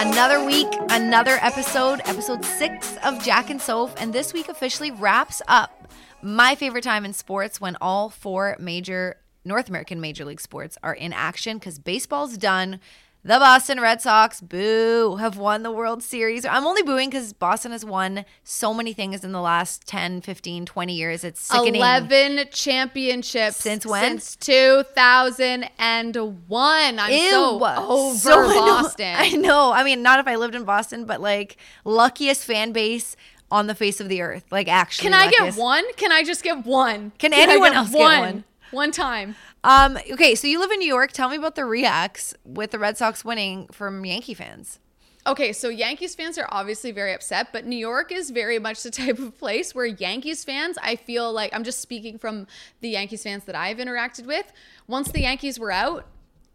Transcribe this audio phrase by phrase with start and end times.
[0.00, 5.42] Another week, another episode, episode six of Jack and Soph, and this week officially wraps
[5.48, 10.78] up my favorite time in sports when all four major North American Major League sports
[10.84, 12.78] are in action because baseball's done.
[13.24, 16.46] The Boston Red Sox, boo, have won the World Series.
[16.46, 20.64] I'm only booing because Boston has won so many things in the last 10, 15,
[20.64, 21.24] 20 years.
[21.24, 21.74] It's sickening.
[21.74, 23.56] 11 championships.
[23.56, 24.20] Since when?
[24.20, 26.98] Since 2001.
[26.98, 27.30] I'm Ew.
[27.30, 29.14] so over So Boston.
[29.18, 29.72] I know.
[29.72, 33.16] I mean, not if I lived in Boston, but like luckiest fan base
[33.50, 34.44] on the face of the earth.
[34.52, 35.10] Like actually.
[35.10, 35.82] Can I get one?
[35.94, 37.10] Can I just get one?
[37.18, 38.44] Can I anyone else get one?
[38.70, 39.34] One time.
[39.64, 41.12] Um, okay, so you live in New York.
[41.12, 44.78] Tell me about the reacts with the Red Sox winning from Yankee fans.
[45.26, 48.90] Okay, so Yankees fans are obviously very upset, but New York is very much the
[48.92, 52.46] type of place where Yankees fans, I feel like I'm just speaking from
[52.80, 54.50] the Yankees fans that I've interacted with.
[54.86, 56.06] Once the Yankees were out,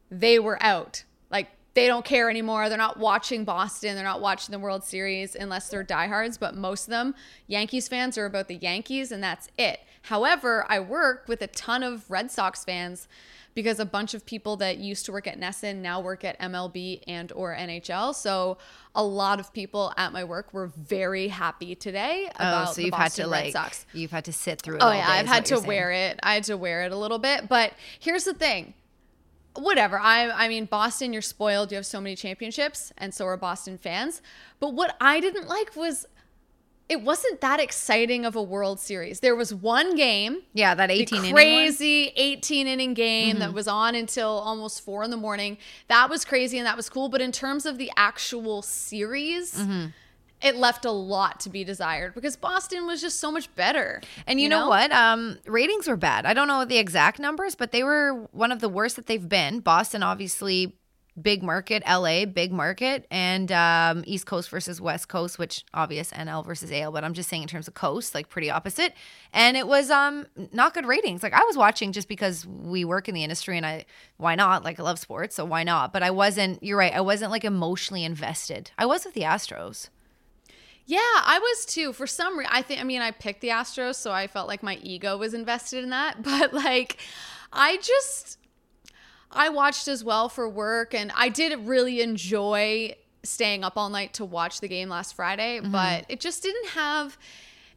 [0.09, 1.03] they were out.
[1.29, 2.69] Like they don't care anymore.
[2.69, 3.95] They're not watching Boston.
[3.95, 7.13] They're not watching the World Series unless they're diehards, but most of them,
[7.47, 9.81] Yankees fans are about the Yankees and that's it.
[10.03, 13.07] However, I work with a ton of Red Sox fans
[13.55, 17.01] because a bunch of people that used to work at NESN now work at MLB
[17.07, 18.13] and or NHL.
[18.15, 18.57] So
[18.95, 22.81] a lot of people at my work were very happy today oh, about oh, so
[22.81, 23.85] you've Boston had to Red like Sox.
[23.93, 24.83] you've had to sit through it.
[24.83, 26.19] Oh yeah, I've had to wear it.
[26.23, 28.73] I had to wear it a little bit, but here's the thing.
[29.55, 29.99] Whatever.
[29.99, 31.71] I I mean Boston, you're spoiled.
[31.71, 34.21] You have so many championships, and so are Boston fans.
[34.59, 36.07] But what I didn't like was
[36.89, 39.19] it wasn't that exciting of a World Series.
[39.21, 43.39] There was one game, Yeah, that the 18 inning crazy 18 inning game Mm-hmm.
[43.39, 45.57] that was on until almost four in the morning.
[45.87, 47.09] That was crazy and that was cool.
[47.09, 49.87] But in terms of the actual series, Mm-hmm.
[50.41, 54.01] it left a lot to be desired because Boston was just so much better.
[54.27, 54.91] And you, know, what?
[54.91, 56.25] Um, ratings were bad.
[56.25, 59.27] I don't know the exact numbers, but they were one of the worst that they've
[59.29, 59.61] been.
[59.61, 60.75] Boston, obviously,
[61.21, 61.83] big market.
[61.87, 66.91] LA, big market, and um, East Coast versus West Coast, which obvious NL versus AL.
[66.91, 68.93] But I'm just saying in terms of coast, like pretty opposite.
[69.31, 71.23] And it was um not good ratings.
[71.23, 73.85] Like I was watching just because we work in the industry, and I
[74.17, 74.63] why not?
[74.63, 75.93] Like I love sports, so why not?
[75.93, 76.63] But I wasn't.
[76.63, 76.93] You're right.
[76.93, 78.71] I wasn't like emotionally invested.
[78.77, 79.89] I was with the Astros.
[80.85, 81.93] Yeah, I was too.
[81.93, 84.61] For some reason, I think, I mean, I picked the Astros, so I felt like
[84.61, 86.17] my ego was invested in that.
[86.23, 86.97] But like,
[87.51, 88.37] I just,
[89.35, 94.13] I watched as well for work, and I did really enjoy staying up all night
[94.15, 97.17] to watch the game last Friday, but it just didn't have.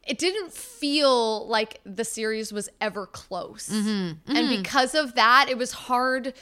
[0.05, 3.69] It didn't feel like the series was ever close.
[3.69, 6.33] And because of that, it was hard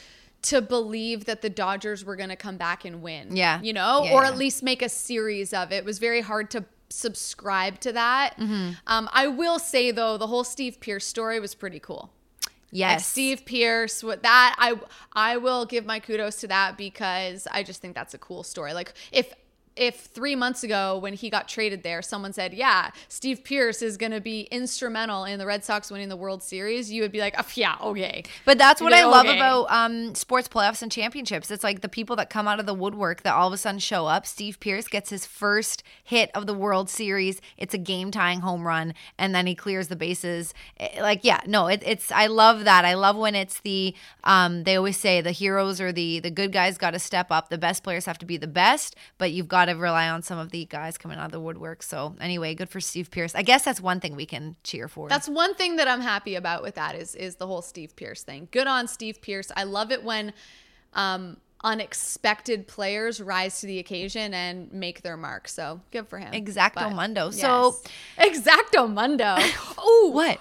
[0.44, 3.36] to believe that the Dodgers were going to come back and win.
[3.36, 3.60] Yeah.
[3.64, 4.28] You know, Yeah, or yeah.
[4.30, 5.78] at least make a series of it.
[5.78, 8.36] It was very hard to subscribe to that.
[8.38, 8.72] Mm-hmm.
[8.86, 12.12] Um, I will say though, the whole Steve Pearce story was pretty cool.
[12.84, 14.76] Like Yes, Steve Pearce, what that I
[15.14, 18.74] I will give my kudos to that because I just think that's a cool story.
[18.74, 19.34] Like if
[19.76, 23.98] if three months ago when he got traded there, someone said, "Yeah, Steve Pearce is
[23.98, 27.20] going to be instrumental in the Red Sox winning the World Series," you would be
[27.20, 29.36] like, oh, "Yeah, okay." But that's what I love okay.
[29.36, 31.52] about um, sports playoffs and championships.
[31.52, 33.80] It's like the people that come out of the woodwork that all of a sudden
[33.80, 34.26] show up.
[34.26, 37.42] Steve Pearce gets his first hit of the World Series.
[37.58, 40.54] It's a game tying home run, and then he clears the bases.
[40.80, 42.86] Eh, Like, yeah, no, it, it's I love that.
[42.86, 43.94] I love when it's the
[44.24, 47.50] um, they always say the heroes or the the good guys got to step up.
[47.50, 50.38] The best players have to be the best, but you've got to rely on some
[50.38, 51.84] of the guys coming out of the woodwork.
[51.84, 53.36] So anyway, good for Steve Pearce.
[53.36, 55.10] I guess that's one thing we can cheer for.
[55.10, 58.24] That's one thing that I'm happy about with that is is the whole Steve Pearce
[58.24, 58.48] thing.
[58.52, 59.52] Good on Steve Pearce.
[59.56, 60.34] I love it when
[60.94, 65.48] um, unexpected players rise to the occasion and make their mark.
[65.48, 66.32] So good for him.
[66.34, 67.32] Exacto But, mundo.
[67.32, 67.76] So-
[68.20, 69.36] exacto mundo.
[69.78, 70.40] oh, what?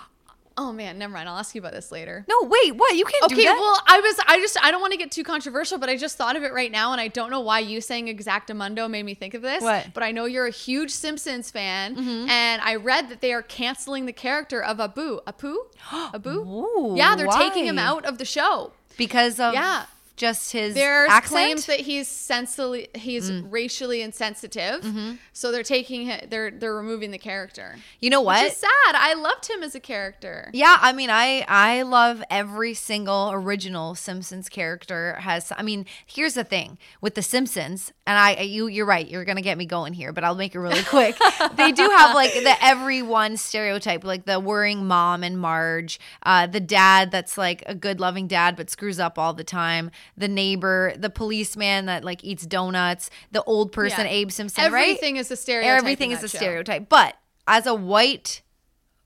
[0.57, 1.29] Oh man, never mind.
[1.29, 2.25] I'll ask you about this later.
[2.29, 2.95] No, wait, what?
[2.95, 5.25] You can't do Okay, well, I was, I just, I don't want to get too
[5.25, 7.81] controversial, but I just thought of it right now, and I don't know why you
[7.81, 9.63] saying exactamundo made me think of this.
[9.63, 9.83] What?
[9.83, 9.91] Mm-hmm.
[9.95, 14.07] But I know you're a huge Simpsons fan, and I read that they are canceling
[14.07, 15.21] the character of Abu.
[15.27, 15.57] Apu?
[16.15, 16.31] Abu?
[16.31, 18.73] Ooh, yeah, they're taking him out of the show.
[18.97, 19.87] because of Yeah.
[20.17, 21.31] Just his There's accent.
[21.33, 23.47] claims that he's sensibly, he's Mm.
[23.51, 25.13] racially insensitive, Mm-hmm.
[25.33, 27.77] so they're taking, hi- they're they're removing the character.
[28.01, 28.43] you know what?
[28.43, 28.95] Which is sad.
[28.95, 30.51] I loved him as a character.
[30.53, 35.53] Yeah, I mean, I I love every single original Simpsons character has.
[35.57, 39.09] I mean, here's the thing with the Simpsons, and I you you're right.
[39.09, 41.17] You're gonna get me going here, but I'll make it really quick.
[41.57, 46.61] they do have like the everyone stereotype, like the worrying mom and Marge, uh, the
[46.61, 50.93] dad that's like a good loving dad but screws up all the time, the neighbor,
[50.97, 54.13] the policeman that like eats donuts, the old person Yeah.
[54.13, 54.83] Abe Simpson, right?
[54.83, 55.79] Everything is a stereotype.
[55.79, 56.39] Everything in is a show.
[56.39, 56.89] stereotype.
[56.89, 57.17] But
[57.47, 58.43] as a white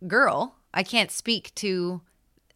[0.06, 2.02] girl, I can't speak to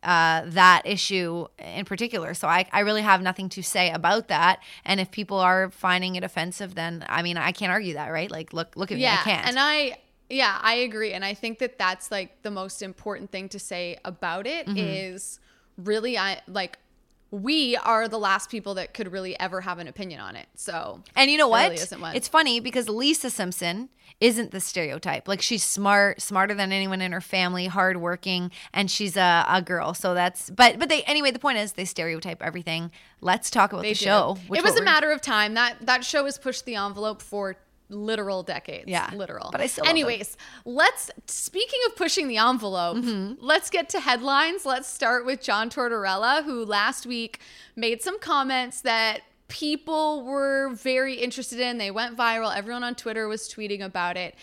[0.03, 2.35] uh, that issue in particular.
[2.35, 4.61] So I, I really have nothing to say about that.
[4.85, 8.31] And if people are finding it offensive, then I mean, I can't argue that, right?
[8.31, 9.47] Like, look, look at yeah, me, I can't.
[9.49, 9.99] and I
[10.29, 13.99] yeah, I agree, and I think that that's like the most important thing to say
[14.05, 15.39] about it is
[15.79, 15.85] Mm-hmm.
[15.85, 16.79] really I like
[17.33, 20.47] we are the last people that could really ever have an opinion on it.
[20.55, 21.71] So And you know what?
[21.71, 22.17] really.
[22.17, 23.89] It's funny because Lisa Simpson
[24.21, 25.27] isn't the stereotype.
[25.27, 29.95] Like she's smart, smarter than anyone in her family, hardworking, and she's a, a girl.
[29.95, 31.31] So that's but but they anyway.
[31.31, 32.91] The point is they stereotype everything.
[33.23, 34.05] Let's talk about they the do.
[34.05, 34.37] show.
[34.47, 37.57] which It was a matter of time that that show has pushed the envelope for
[37.93, 38.89] literal decades.
[38.89, 39.51] Yeah, literal.
[39.53, 39.87] but I still.
[39.87, 43.35] Anyways, let's speaking of pushing the envelope, Mm-hmm.
[43.45, 44.65] let's get to headlines.
[44.67, 47.41] Let's start with John Tortorella, who last week
[47.77, 51.79] made some comments that people were very interested in.
[51.79, 52.57] They went viral.
[52.57, 54.35] Everyone on Twitter was tweeting about it.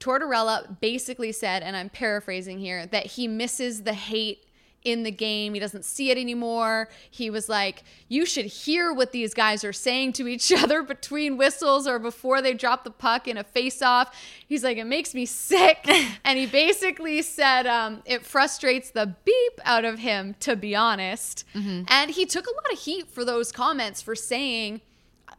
[0.00, 4.44] Tortorella basically said, and I'm paraphrasing here, that he misses the hate
[4.84, 5.54] in the game.
[5.54, 6.88] He doesn't see it anymore.
[7.10, 11.36] He was like, You should hear what these guys are saying to each other between
[11.36, 14.14] whistles or before they drop the puck in a face off.
[14.46, 15.78] He's like, It makes me sick.
[16.24, 21.44] and he basically said, um, It frustrates the beep out of him, to be honest.
[21.88, 24.80] And he took a lot of heat for those comments for saying,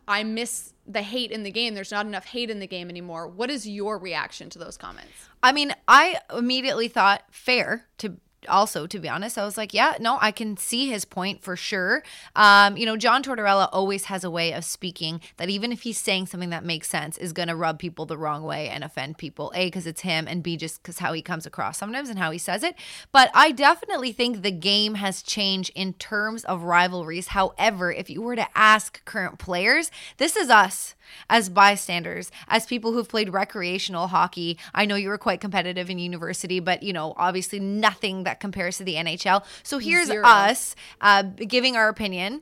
[0.08, 1.74] I miss the hate in the game.
[1.74, 3.28] There's not enough hate in the game anymore.
[3.28, 5.12] What is your reaction to those comments?
[5.44, 8.18] I mean, I immediately thought fair to
[8.50, 11.56] also to be honest i was like yeah no i can see his point for
[11.56, 12.04] sure.
[12.36, 15.98] Um you know john tortorella always has a way of speaking that even if he's
[15.98, 19.18] saying something that makes sense is going to rub people the wrong way and offend
[19.18, 22.20] people a because it's him and b just because how he comes across sometimes and
[22.20, 22.76] how he says it.
[23.12, 27.30] But i definitely think the game has changed in terms of rivalries.
[27.30, 30.96] However if you were to ask current players this is us
[31.30, 34.58] as bystanders, as people who've played recreational hockey.
[34.74, 38.78] I know you were quite competitive in university, but you know, obviously nothing that compares
[38.78, 39.44] to the NHL.
[39.64, 40.26] So here's Zero.
[40.26, 42.42] us uh, giving our opinion.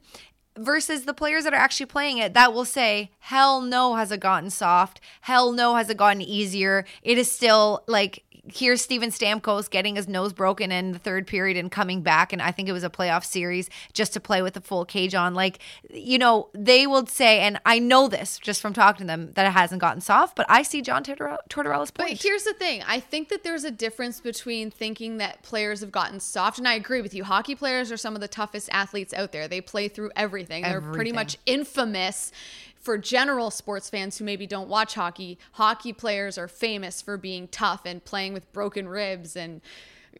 [0.58, 4.20] Versus the players that are actually playing it that will say, hell no, has it
[4.20, 5.00] gotten soft?
[5.22, 6.84] Hell no, has it gotten easier?
[7.02, 11.57] It is still like here's Steven Stamkos getting his nose broken in the third period
[11.57, 12.34] and coming back.
[12.34, 15.16] And I think it was a playoff series just to play with the full cage
[15.16, 15.34] on.
[15.34, 15.60] Like,
[15.90, 19.46] you know, they will say, and I know this just from talking to them, that
[19.46, 22.22] it hasn't gotten soft, but I see John Tortorella- Tortorella's But point.
[22.22, 26.19] here's the thing I think that there's a difference between thinking that players have gotten
[26.19, 27.24] soft, and I agree with you.
[27.24, 29.48] Hockey players are some of the toughest athletes out there.
[29.48, 32.31] They play through everything, they're pretty much infamous.
[32.80, 37.48] For general sports fans who maybe don't watch hockey, hockey players are famous for being
[37.50, 39.62] tough and playing with broken ribs and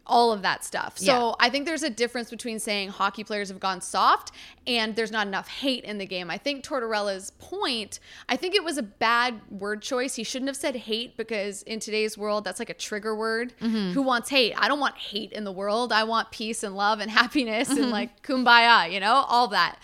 [0.06, 0.98] all of that stuff.
[0.98, 1.34] So Yeah.
[1.38, 4.32] I think there's a difference between saying hockey players have gone soft
[4.66, 6.30] and there's not enough hate in the game.
[6.30, 10.16] I think Tortorella's point, I think it was a bad word choice.
[10.16, 13.54] He shouldn't have said hate because in today's world, that's like a trigger word.
[13.60, 13.92] Mm-hmm.
[13.92, 14.54] Who wants hate?
[14.56, 15.92] I don't want hate in the world.
[15.92, 17.90] I want peace and love and happiness and mm-hmm.
[17.90, 19.78] like kumbaya, you know, all that.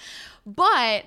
[0.44, 1.05] But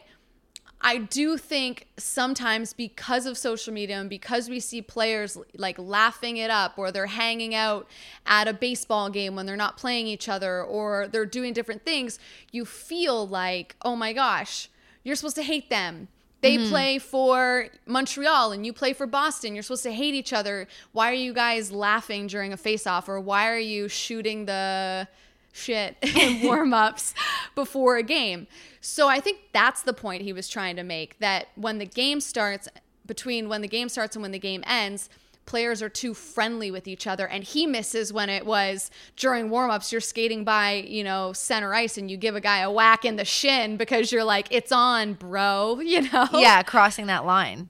[0.82, 6.38] I do think sometimes because of social media and because we see players like laughing
[6.38, 7.86] it up or they're hanging out
[8.26, 12.18] at a baseball game when they're not playing each other or they're doing different things,
[12.52, 14.70] you feel like, oh my gosh,
[15.04, 16.08] you're supposed to hate them.
[16.42, 16.70] They mm-hmm.
[16.70, 19.56] play for Montreal and you play for Boston.
[19.56, 20.70] You're supposed to hate each other.
[20.94, 25.10] Why are you guys laughing during a face off or why are you shooting the
[25.52, 27.14] shit in warm ups
[27.56, 28.48] before a game.
[28.82, 32.22] So I think that's the point he was trying to make that when the game
[32.22, 32.68] starts,
[33.06, 35.10] between when the game starts and when the game ends,
[35.50, 37.28] players are too friendly with each other.
[37.28, 41.74] And he misses when it was during warm ups, you're skating by, you know, center
[41.74, 44.72] ice and you give a guy a whack in the shin because you're like, it's
[44.72, 46.28] on, bro, you know?
[46.34, 47.70] yeah, crossing that line.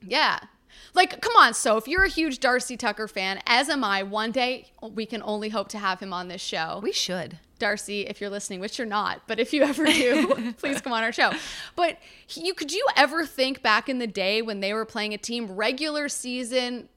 [0.00, 0.38] Yeah.
[0.96, 1.52] Like, come on.
[1.52, 5.22] So, if you're a huge Darcy Tucker fan, as am I, one day we can
[5.22, 6.80] only hope to have him on this show.
[6.82, 7.38] We should.
[7.58, 11.02] Darcy, if you're listening, which you're not, but if you ever do, please come on
[11.02, 11.32] our show.
[11.74, 11.98] But
[12.34, 15.52] you could you ever think back in the day when they were playing a team
[15.52, 16.88] regular season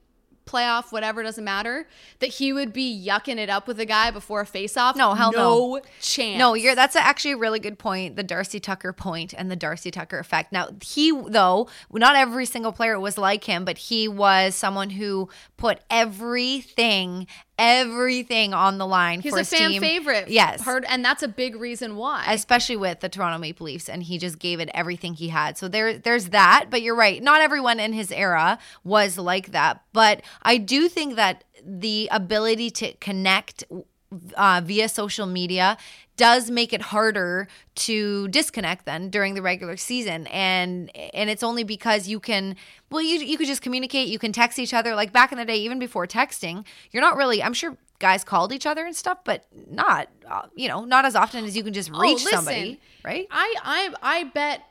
[0.50, 1.86] playoff whatever doesn't matter
[2.18, 5.14] that he would be yucking it up with a guy before a face off No,
[5.14, 5.38] hell no.
[5.76, 8.16] no chance No, you're that's actually a really good point.
[8.16, 10.52] The Darcy Tucker point and the Darcy Tucker effect.
[10.52, 15.28] Now, he though, not every single player was like him, but he was someone who
[15.56, 17.26] put everything,
[17.60, 19.82] everything on the line he's for a his fan team.
[19.82, 20.62] favorite Yes.
[20.62, 24.18] Heard, and that's a big reason why especially with the Toronto Maple Leafs, and he
[24.18, 25.58] just gave it everything he had.
[25.58, 26.66] So there, there's that.
[26.70, 29.82] But you're right; not everyone in his era was like that.
[29.92, 33.64] But I do think that the ability to connect
[34.36, 35.76] uh, via social media
[36.16, 41.64] does make it harder to disconnect then during the regular season and and it's only
[41.64, 42.56] because you can
[42.90, 45.44] well you you could just communicate you can text each other like back in the
[45.44, 49.18] day even before texting you're not really I'm sure guys called each other and stuff,
[49.24, 52.80] but not, uh, you know, not as often as you can just reach listen, somebody,
[53.04, 53.28] right?
[53.30, 54.62] I I I bet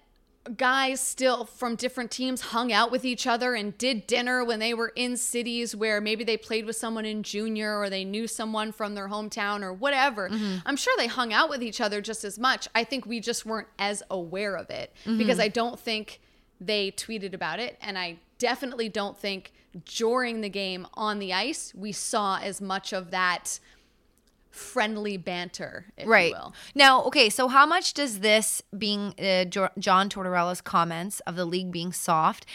[0.58, 4.74] guys still from different teams hung out with each other and did dinner when they
[4.74, 8.72] were in cities where maybe they played with someone in junior or they knew someone
[8.72, 10.30] from their hometown or whatever.
[10.30, 10.58] Mm-hmm.
[10.66, 12.68] I'm sure they hung out with each other just as much.
[12.74, 15.18] I think we just weren't as aware of it mm-hmm.
[15.18, 16.20] because I don't think
[16.60, 19.54] they tweeted about it and I definitely don't think
[19.86, 23.60] during the game on the ice we saw as much of that
[24.60, 26.54] friendly banter, if right you will.
[26.76, 31.46] now okay so how much does this being uh, jo- john tortorella's comments of the
[31.46, 32.46] league being soft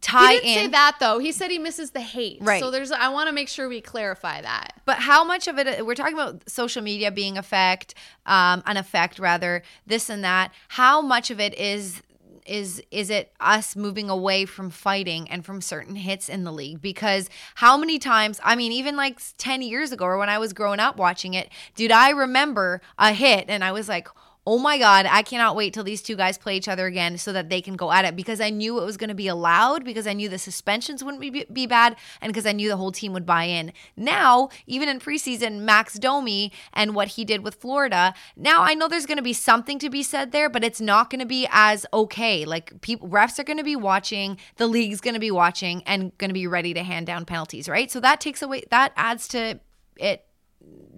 [0.00, 1.18] tie He didn't in say that though.
[1.18, 2.38] He said he misses the hate.
[2.40, 2.60] Right.
[2.60, 4.80] So there's I want to make sure we clarify that.
[4.84, 5.84] But how much of it?
[5.84, 7.94] We're talking about social media being effect,
[8.26, 10.52] um, an effect rather, this and that.
[10.68, 12.02] How much of it is
[12.48, 16.80] is is it us moving away from fighting and from certain hits in the league?
[16.80, 18.40] Because how many times?
[18.44, 21.50] I mean, even like ten years ago, or when I was growing up watching it,
[21.74, 24.08] did I remember a hit and I was like.
[24.48, 27.32] Oh my God, I cannot wait till these two guys play each other again so
[27.32, 29.84] that they can go at it because I knew it was going to be allowed,
[29.84, 32.92] because I knew the suspensions wouldn't be, be bad, and because I knew the whole
[32.92, 33.72] team would buy in.
[33.96, 38.86] Now, even in preseason, Max Domi and what he did with Florida, now I know
[38.86, 41.48] there's going to be something to be said there, but it's not going to be
[41.50, 42.44] as okay.
[42.44, 46.16] Like, people, refs are going to be watching, the league's going to be watching, and
[46.18, 47.90] going to be ready to hand down penalties, right?
[47.90, 49.58] So that takes away, that adds to
[49.96, 50.24] it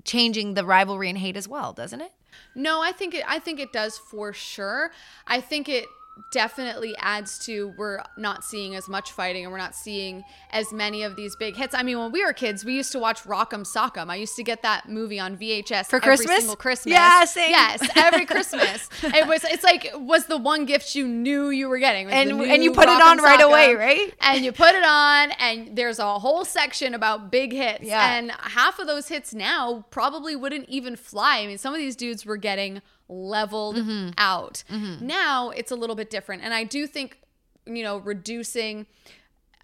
[0.04, 2.12] changing the rivalry and hate as well, doesn't it?
[2.54, 4.92] No, I think it I think it does for sure.
[5.26, 5.86] I think it
[6.30, 11.02] definitely adds to we're not seeing as much fighting and we're not seeing as many
[11.02, 11.74] of these big hits.
[11.74, 14.10] I mean, when we were kids, we used to watch Rock'em Sock'em.
[14.10, 16.38] I used to get that movie on VHS For every Christmas?
[16.38, 16.92] single Christmas.
[16.92, 17.50] Yeah, same.
[17.50, 18.88] Yes, every Christmas.
[19.02, 22.08] it was it's like was the one gift you knew you were getting.
[22.10, 24.12] And- and you put it on right away, right?
[24.20, 27.84] And you put it on and there's a whole section about big hits.
[27.84, 28.16] Yeah.
[28.16, 31.38] And half of those hits now probably wouldn't even fly.
[31.38, 34.10] I mean, some of these dudes were getting leveled Mm-hmm.
[34.18, 34.64] out.
[35.00, 36.42] Now it's a little bit different.
[36.42, 37.18] And I do think,
[37.66, 38.86] you know, reducing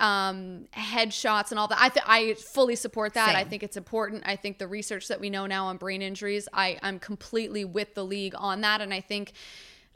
[0.01, 1.79] um headshots and all that.
[1.81, 3.29] I th- I fully support that.
[3.29, 3.37] Same.
[3.37, 4.25] I think it's important.
[4.27, 7.95] I think the research that we know now on brain injuries, I I'm completely with
[7.95, 9.33] the league on that and I think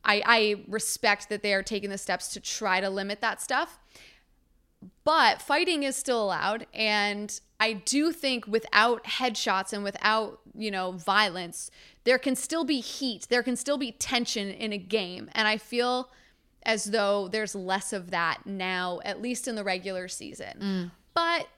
[0.05, 3.81] I I respect that they are taking the steps to try to limit that stuff
[5.05, 10.93] but fighting is still allowed and i do think without headshots and without you know
[10.93, 11.71] violence
[12.05, 15.29] there can still be heat there can still be tension in a game.
[15.33, 16.11] And i feel
[16.65, 20.59] as though there's less of that now at least in the regular season.
[20.59, 20.91] Mm.
[21.15, 21.49] But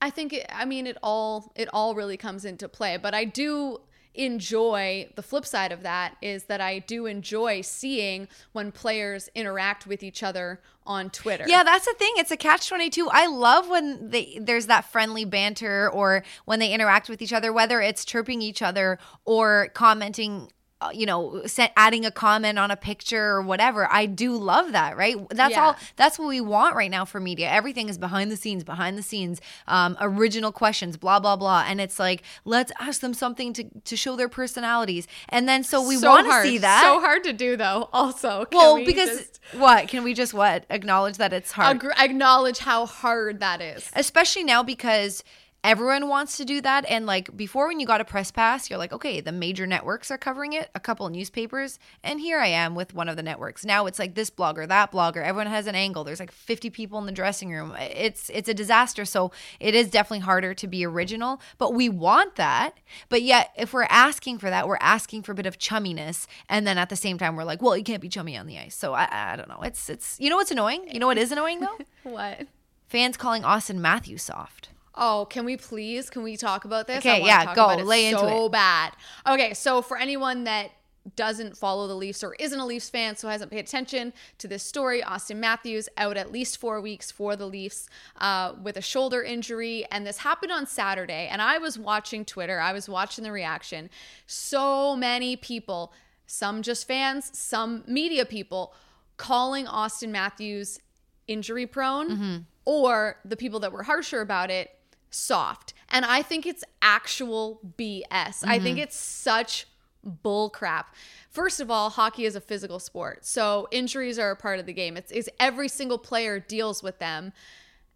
[0.00, 2.96] i think it, i mean it all it all really comes into play.
[2.96, 3.80] But i do
[4.18, 9.86] enjoy the flip side of that is that I do enjoy seeing when players interact
[9.86, 11.44] with each other on Twitter.
[11.46, 12.12] Yeah, that's the thing.
[12.16, 13.08] It's a catch 22.
[13.10, 17.52] I love when they, there's that friendly banter or when they interact with each other,
[17.52, 20.50] whether it's chirping each other or commenting.
[20.80, 21.42] Uh, You know,
[21.76, 23.90] adding a comment on a picture or whatever.
[23.90, 25.16] I do love that, right?
[25.30, 25.64] That's Yeah.
[25.66, 25.76] all.
[25.96, 27.48] That's what we want right now for media.
[27.50, 31.64] Everything is behind the scenes, behind the scenes, um, original questions, blah blah blah.
[31.66, 35.08] And it's like, let's ask them something to to show their personalities.
[35.30, 36.82] And then so we So want to see that.
[36.84, 37.88] So hard to do though.
[37.92, 41.82] Also, Can well, we because just what can we just what acknowledge that it's hard?
[41.98, 43.90] acknowledge how hard that is.
[43.94, 45.24] especially now because
[45.64, 46.84] everyone wants to do that.
[46.88, 50.10] And like before when you got a press pass you're like okay the major networks
[50.10, 53.22] are covering it a couple of newspapers and here i am with one of the
[53.22, 53.64] networks.
[53.64, 56.04] Now it's like this blogger that blogger everyone has an angle.
[56.04, 57.74] There's like 50 people in the dressing room.
[57.78, 59.04] It's it's a disaster.
[59.04, 62.78] So it is definitely harder to be original but we want that.
[63.08, 66.26] But yet if we're asking for that we're asking for a bit of chumminess.
[66.48, 68.58] And then at the same time we're like well you can't be chummy on the
[68.58, 68.74] ice.
[68.76, 69.60] So i, I don't know.
[69.62, 70.88] It's it's you know what's annoying?
[70.92, 71.78] You know what is annoying though?
[72.04, 72.46] What?
[72.86, 76.10] fans calling austin matthews soft Oh, can we please?
[76.10, 76.98] Can we talk about this?
[76.98, 77.64] Okay, yeah, talk go.
[77.66, 78.52] about it Lay into so it.
[78.52, 78.92] bad.
[79.26, 80.72] Okay, so for anyone that
[81.16, 84.62] doesn't follow the Leafs or isn't a Leafs fan, so hasn't paid attention to this
[84.62, 87.88] story, Austin Matthews out at least four weeks for the Leafs
[88.20, 91.28] uh, with a shoulder injury, and this happened on Saturday.
[91.30, 93.88] And I was watching Twitter, I was watching the reaction.
[94.26, 95.92] So many people,
[96.26, 98.74] some just fans, some media people,
[99.16, 100.80] calling Austin Matthews
[101.26, 104.70] injury prone, or the people that were harsher about it
[105.10, 105.74] soft.
[105.90, 108.44] And I think it's actual BS.
[108.44, 108.78] I think mm-hmm.
[108.78, 109.66] it's such
[110.04, 110.94] bull crap.
[111.30, 113.24] First of all, hockey is a physical sport.
[113.24, 114.96] So injuries are a part of the game.
[114.96, 117.32] It's, it's every single player deals with them.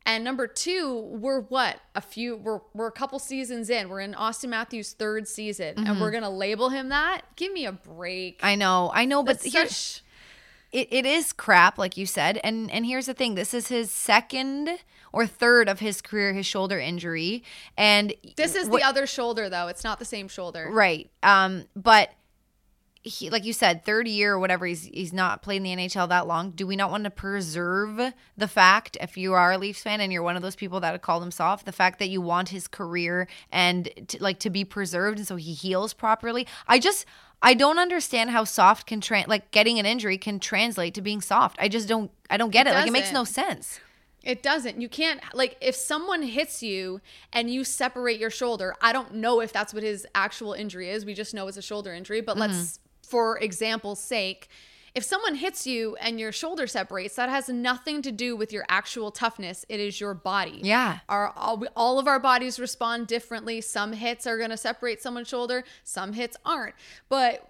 [0.04, 1.78] And number two, we're what?
[1.94, 3.88] A few we're we're a couple seasons in.
[3.88, 5.74] We're in Austin Matthews' third season.
[5.78, 6.22] And we're mm-hmm.
[6.22, 7.22] gonna label him that?
[7.36, 8.40] Give me a break.
[8.42, 10.02] I know, I know, but That's here, such
[10.72, 12.40] it, it is crap, like you said.
[12.42, 14.70] And and here's the thing: this is his second
[15.12, 17.42] or third of his career, his shoulder injury,
[17.76, 19.68] and This is what- the other shoulder though.
[19.68, 20.68] It's not the same shoulder.
[20.72, 21.10] right.
[21.22, 22.10] Um, but
[23.04, 24.64] he, like you said, third year or whatever.
[24.64, 26.52] He's he's not playing the NHL that long.
[26.52, 28.00] Do we not want to preserve
[28.36, 31.02] the fact, if you are a Leafs fan and you're one of those people that
[31.02, 34.64] call him soft, the fact that you want his career and to, like to be
[34.64, 36.46] preserved, and so he heals properly?
[36.68, 37.04] I just.
[37.42, 41.20] I don't understand how soft can trans like getting an injury can translate to being
[41.20, 41.56] soft.
[41.60, 42.74] I just don't I don't get it.
[42.74, 43.80] Like it makes no sense.
[44.22, 44.80] It doesn't.
[44.80, 47.00] You can't like if someone hits you
[47.32, 48.76] and you separate your shoulder.
[48.80, 51.04] I don't know if that's what his actual injury is.
[51.04, 52.20] We just know it's a shoulder injury.
[52.20, 52.52] But mm-hmm.
[52.52, 54.48] let's, for example's sake,
[54.94, 58.64] if someone hits you and your shoulder separates, that has nothing to do with your
[58.68, 59.64] actual toughness.
[59.68, 60.60] It is your body.
[60.62, 60.98] Yeah.
[61.08, 63.60] Our all, all of our bodies respond differently.
[63.62, 65.64] Some hits are going to separate someone's shoulder.
[65.82, 66.74] Some hits aren't.
[67.08, 67.48] But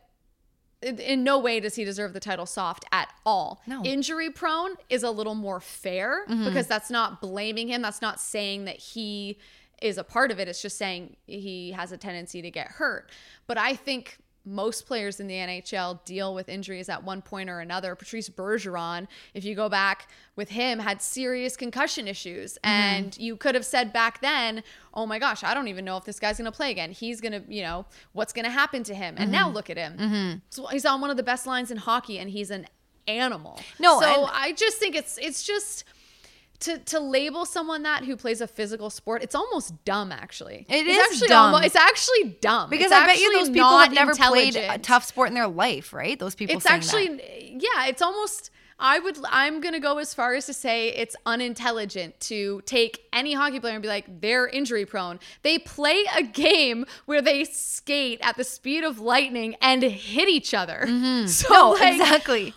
[0.83, 3.61] in- in no way does he deserve the title soft at all.
[3.67, 3.85] No.
[3.85, 6.45] Injury prone is a little more fair mm-hmm.
[6.45, 7.83] because that's not blaming him.
[7.83, 9.39] That's not saying that he
[9.81, 10.47] is a part of it.
[10.47, 13.11] It's just saying he has a tendency to get hurt.
[13.49, 17.61] But I think most players in the NHL deal with injuries at one point or
[17.61, 17.95] another.
[17.95, 22.55] Patrice Bergeron, if you go back with him, had serious concussion issues.
[22.55, 22.69] Mm-hmm.
[22.69, 24.63] And you could have said back then,
[24.95, 26.91] oh my gosh, I don't even know if this guy's going to play again.
[26.91, 29.15] He's going to, you know, what's going to happen to him?
[29.19, 29.55] And now mm-hmm.
[29.55, 29.97] look at him.
[29.97, 30.39] Mm-hmm.
[30.51, 32.67] So he's on one of the best lines in hockey and he's an
[33.07, 33.61] animal.
[33.79, 35.85] No, so I just think it's it's just
[36.63, 40.11] to to label someone that who plays a physical sport, it's almost dumb.
[40.13, 41.45] Actually, It it's is actually dumb.
[41.55, 44.79] Almost, it's actually dumb Because It's I bet you those people have never played a
[44.79, 46.19] tough sport in their life, right?
[46.19, 47.51] Those people It's actually that.
[47.63, 47.87] yeah.
[47.87, 48.51] It's almost.
[48.85, 49.17] I would.
[49.29, 53.75] I'm gonna go as far as to say it's unintelligent to take any hockey player
[53.75, 55.21] and be like they're injury prone.
[55.43, 60.53] They play a game where they skate at the speed of lightning and hit each
[60.55, 60.81] other.
[61.29, 61.53] So Mm-hmm.
[61.53, 62.55] No, like, exactly.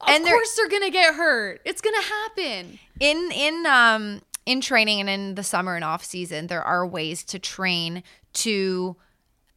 [0.00, 1.60] Of and they're- course they're gonna get hurt.
[1.64, 2.78] It's gonna happen.
[3.00, 7.22] in in um in training and in the summer and off season there are ways
[7.24, 8.02] to train
[8.32, 8.96] to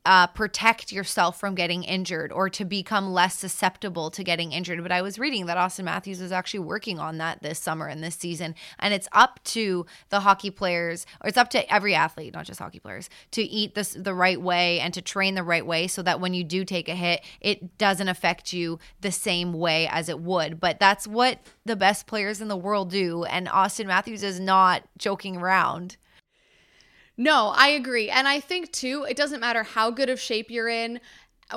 [0.05, 4.81] uh, protect yourself from getting injured or to become less susceptible to getting injured.
[4.81, 8.03] But I was reading that Austin Matthews is actually working on that this summer and
[8.03, 8.55] this season.
[8.79, 12.59] And it's up to the hockey players, or it's up to every athlete, not just
[12.59, 16.01] hockey players, to eat this the right way and to train the right way so
[16.01, 20.09] that when you do take a hit, it doesn't affect you the same way as
[20.09, 20.59] it would.
[20.59, 23.23] But that's what the best players in the world do.
[23.25, 25.97] And Austin Matthews is not joking around.
[27.21, 28.09] No, I agree.
[28.09, 30.99] And I think too, it doesn't matter how good of shape you're in,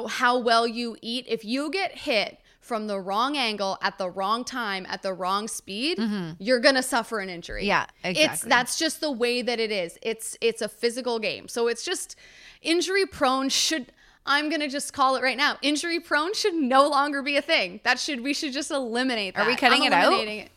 [0.09, 1.25] how well you eat.
[1.29, 5.49] If you get hit from the wrong angle at the wrong time at the wrong
[5.49, 5.99] speed,
[6.39, 7.63] you're going to suffer an injury.
[7.63, 7.69] Mm-hmm.
[7.69, 8.49] Yeah, It's exactly.
[8.51, 9.99] that's just the way that it is.
[10.03, 11.49] It's it's a physical game.
[11.49, 12.17] So it's just
[12.61, 13.87] injury prone should
[14.27, 15.59] I'm gonna just call it right now.
[15.61, 17.81] Injury prone should no longer be a thing.
[17.85, 19.47] That should we should just eliminate that.
[19.47, 20.13] Are we cutting I'm it out?
[20.13, 20.51] It.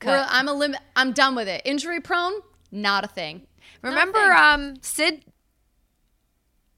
[0.00, 0.26] Cut.
[0.30, 1.62] I'm elim- I'm done with it.
[1.64, 2.34] Injury prone,
[2.70, 3.46] not a thing.
[3.86, 4.68] Remember, Nothing.
[4.68, 5.24] um, Sid.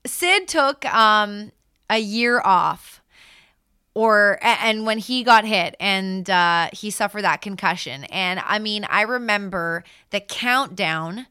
[0.07, 1.53] Sid took um
[1.91, 3.03] a year off,
[3.95, 8.87] or and when he got hit and uh, he suffered that concussion, and I mean,
[8.89, 11.27] I remember the countdown.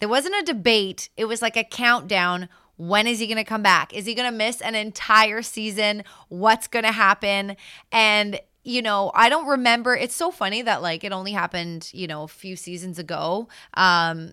[0.00, 1.08] There wasn't a debate.
[1.16, 2.48] It was like a countdown.
[2.76, 3.94] When is he going to come back?
[3.94, 6.04] Is he going to miss an entire season?
[6.28, 7.56] What's going to happen?
[7.90, 9.96] And you know, I don't remember.
[9.96, 13.48] It's so funny that like it only happened, you know, a few seasons ago.
[13.74, 14.32] Um,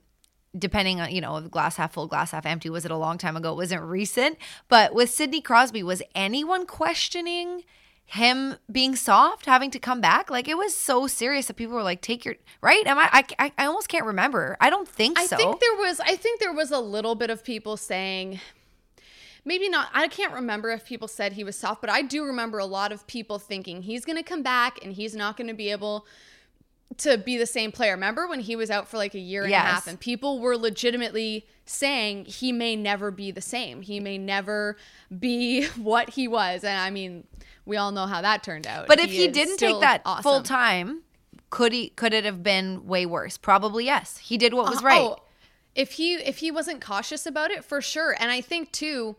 [0.58, 3.36] depending on you know glass half full glass half empty was it a long time
[3.36, 3.52] ago?
[3.52, 4.38] It wasn't recent.
[4.70, 7.64] But with sidney crosby was anyone questioning
[8.06, 10.30] him being soft having to come back?
[10.30, 12.86] Like it was so serious that people were like take your right?
[12.86, 14.58] Am i i, I almost can't remember.
[14.60, 15.38] I don't think I so.
[15.38, 18.40] think there was I think there was a little bit of people saying
[19.46, 22.60] maybe not I can't remember if people said he was soft, but I do remember
[22.60, 25.54] a lot of people thinking he's going to come back and he's not going to
[25.54, 26.06] be able
[26.98, 27.94] to be the same player.
[27.94, 29.64] Remember when he was out for like a year and Yes.
[29.64, 33.82] a half and people were legitimately saying he may never be the same.
[33.82, 34.78] He may never
[35.18, 36.64] be what he was.
[36.64, 37.26] And I mean,
[37.66, 38.88] we all know how that turned out.
[38.88, 40.24] but if he is didn't take that awesome.
[40.24, 41.02] full time
[41.50, 44.86] could he could it have been way worse probably yes he did what was uh,
[44.86, 45.18] right Oh,
[45.76, 48.16] if he if he wasn't cautious about it, for sure.
[48.20, 49.16] And I think too,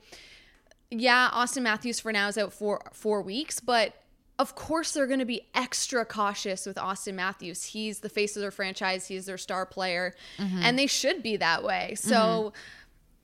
[0.90, 3.94] yeah, Austin Matthews for now is out for four weeks, but
[4.38, 7.64] of course they're going to be extra cautious with Austin Matthews.
[7.64, 9.06] He's the face of their franchise.
[9.06, 10.60] He's their star player, Mm-hmm.
[10.62, 11.94] and they should be that way.
[11.96, 12.52] So.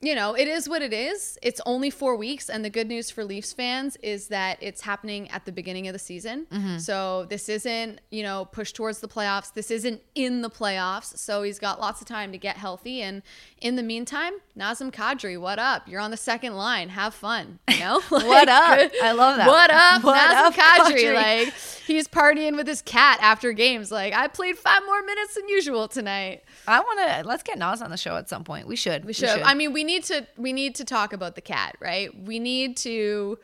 [0.03, 1.37] you know, it is what it is.
[1.43, 5.29] It's only four weeks, and the good news for Leafs fans is that it's happening
[5.29, 6.47] at the beginning of the season.
[6.51, 6.79] Mm-hmm.
[6.79, 9.53] So this isn't, you know, push towards the playoffs.
[9.53, 11.19] This isn't in the playoffs.
[11.19, 13.03] So he's got lots of time to get healthy.
[13.03, 13.21] And
[13.61, 15.87] in the meantime, Nazem Kadri, what up?
[15.87, 16.89] You're on the second line.
[16.89, 17.59] Have fun.
[17.69, 18.91] You know, What up?
[19.01, 19.47] I love that.
[19.47, 20.95] What up, What Nazem up, Kadri?
[21.03, 21.15] Kadri?
[21.15, 21.53] Like
[21.87, 23.91] he's partying with his cat after games.
[23.91, 26.43] Like I played five more minutes than usual tonight.
[26.67, 28.67] I want to let's get Nas on the show at some point.
[28.67, 29.05] We should.
[29.05, 29.29] We should.
[29.29, 32.09] I mean, we need to we need to talk about the cat, right?
[32.23, 33.39] We need to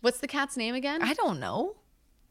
[0.00, 1.02] What's the cat's name again?
[1.02, 1.74] I don't know.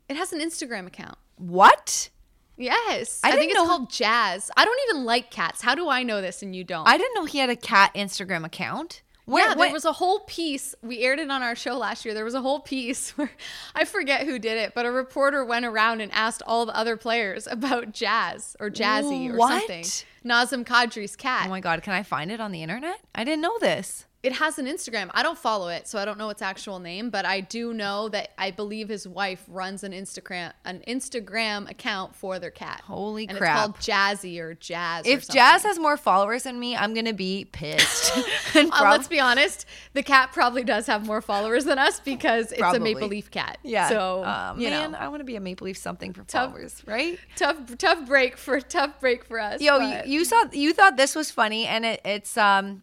[0.08, 1.18] It has an Instagram account.
[1.38, 2.10] What?
[2.58, 3.20] Yes.
[3.24, 4.50] I I, think it's know- called Jazz.
[4.56, 5.62] I don't even like cats.
[5.62, 6.88] How do I know this and you don't?
[6.88, 9.02] I didn't know he had a cat Instagram account.
[9.26, 10.76] Where, yeah, there was a whole piece.
[10.84, 12.14] We aired it on our show last year.
[12.14, 13.32] There was a whole piece where
[13.74, 16.96] I forget who did it, but a reporter went around and asked all the other
[16.96, 19.62] players about Jazz or Jazzy or What?
[19.62, 19.84] something.
[20.24, 21.46] Nazem Kadri's cat.
[21.48, 23.00] Oh my god, can I find it on the internet?
[23.16, 24.06] I didn't know this.
[24.26, 25.12] It has an Instagram.
[25.14, 28.10] I don't follow it, so I don't know its actual name, but I do know
[28.10, 32.82] that I believe his wife runs an Instagram an Instagram account for their cat.
[32.86, 33.30] Holy crap.
[33.36, 33.58] and crap.
[33.78, 35.06] It's called Jazzy or Jazz.
[35.06, 35.40] If something.
[35.40, 38.14] Jazz has more followers than me, I'm gonna be pissed.
[38.56, 42.52] And Uh, let's be honest, the cat probably does have more followers than us because
[42.52, 42.92] it's Probably.
[42.92, 43.58] a Maple Leaf cat.
[43.64, 43.90] yeah.
[43.90, 46.52] So uh, you man, know, I want to be a Maple Leaf something for Tough-
[46.52, 47.20] followers, right?
[47.36, 49.62] tough tough break for tough break for us.
[49.62, 52.82] Yo, you, you saw you thought this was funny, and it, it's um.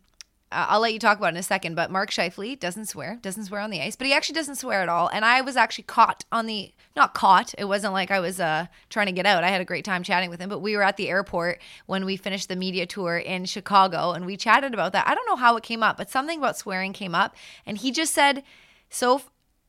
[0.53, 3.45] I'll let you talk about it in a second, but Mark Scheifele doesn't swear, doesn't
[3.45, 5.09] swear on the ice, but he actually doesn't swear at all.
[5.09, 8.67] And I was actually caught on the, not caught, it wasn't like I was uh,
[8.91, 9.45] trying to get out.
[9.45, 12.05] I had a great time chatting with him, but we were at the airport when
[12.05, 15.09] we finished the media tour in Chicago and we chatted about that.
[15.09, 17.35] I don't know how it came up, but something about swearing came up.
[17.67, 18.43] And he just said,
[18.91, 19.23] so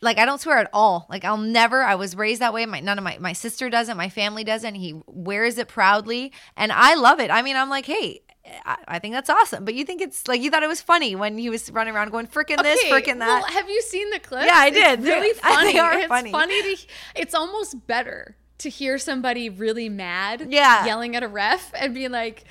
[0.03, 1.07] like I don't swear at all.
[1.09, 1.81] Like I'll never.
[1.81, 2.65] I was raised that way.
[2.65, 3.97] My none of my my sister doesn't.
[3.97, 4.75] My family doesn't.
[4.75, 7.31] He wears it proudly, and I love it.
[7.31, 8.21] I mean, I'm like, hey.
[8.65, 11.15] I, I think that's awesome, but you think it's like you thought it was funny
[11.15, 13.27] when he was running around going frickin' this, freaking that.
[13.27, 14.45] Well, have you seen the clips?
[14.47, 15.03] Yeah, I It's did.
[15.03, 15.69] really funny.
[15.77, 16.31] it's funny.
[16.31, 16.75] funny.
[16.75, 16.85] to.
[17.15, 20.85] It's almost better to hear somebody really mad, Yeah.
[20.85, 22.43] yelling at a ref and being like,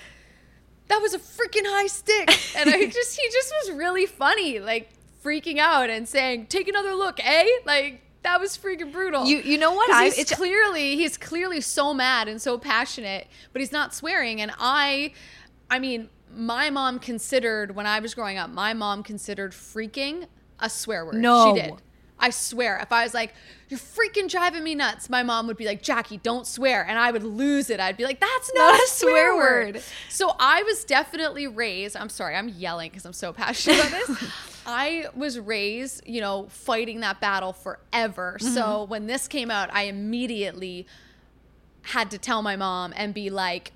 [0.89, 4.89] "That was a freaking high stick," and I just he just was really funny, like
[5.23, 9.27] freaking out and saying, "Take another look, eh?" Like that was freaking brutal.
[9.27, 9.91] You you know what?
[9.91, 14.41] I he's it's clearly he's clearly so mad and so passionate, but he's not swearing.
[14.41, 15.13] And I,
[15.73, 20.27] I mean, my mom considered when I was growing up, my mom considered freaking
[20.61, 21.15] a swear word.
[21.15, 21.55] No.
[21.55, 21.75] she did.
[22.19, 23.35] I swear, if I was like,
[23.71, 27.11] "You're freaking driving me nuts," my mom would be like, "Jackie, don't swear," and I
[27.11, 27.81] would lose it.
[27.81, 31.97] I'd be like, "That's not, a swear word." So I was definitely raised.
[31.97, 34.31] I'm sorry, I'm yelling because I'm so passionate about this.
[34.67, 38.37] I was raised, you know, fighting that battle forever.
[38.39, 38.55] Mm-hmm.
[38.55, 40.87] So when this came out, I immediately
[41.81, 43.73] had to tell my mom and be like,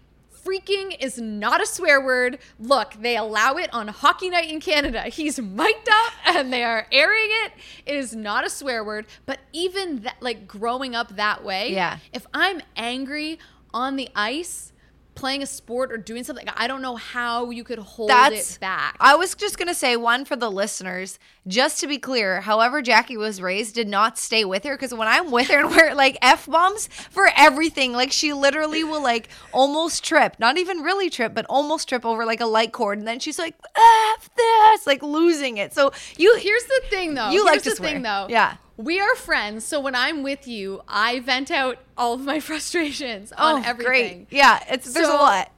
[0.46, 2.38] freaking is not a swear word.
[2.59, 5.02] Look, they allow it on Hockey Night in Canada.
[5.04, 7.52] He's mic'd up and they are airing it.
[7.85, 9.06] It is not a swear word.
[9.26, 11.98] But even that, like growing up that way, Yeah.
[12.12, 13.38] if I'm angry
[13.74, 14.72] on the ice,
[15.16, 18.61] playing a sport or doing something, I don't know how you could hold That's it
[18.61, 18.96] back.
[19.00, 22.40] I was just gonna say one for the listeners, just to be clear.
[22.42, 25.70] However, Jackie was raised did not stay with her because when I'm with her and
[25.70, 30.79] we're like f bombs for everything, like she literally will like almost trip, not even
[30.79, 34.31] really trip, but almost trip over like a light cord, and then she's like f
[34.37, 35.72] this, like losing it.
[35.74, 37.31] So you Here's the thing, though.
[37.31, 37.90] You Here's like to the swear.
[37.90, 38.26] thing, though.
[38.29, 38.57] Yeah.
[38.76, 43.32] We are friends, so when I'm with you, I vent out all of my frustrations
[43.32, 44.26] on oh everything.
[44.28, 45.50] great, yeah, it's there's a lot.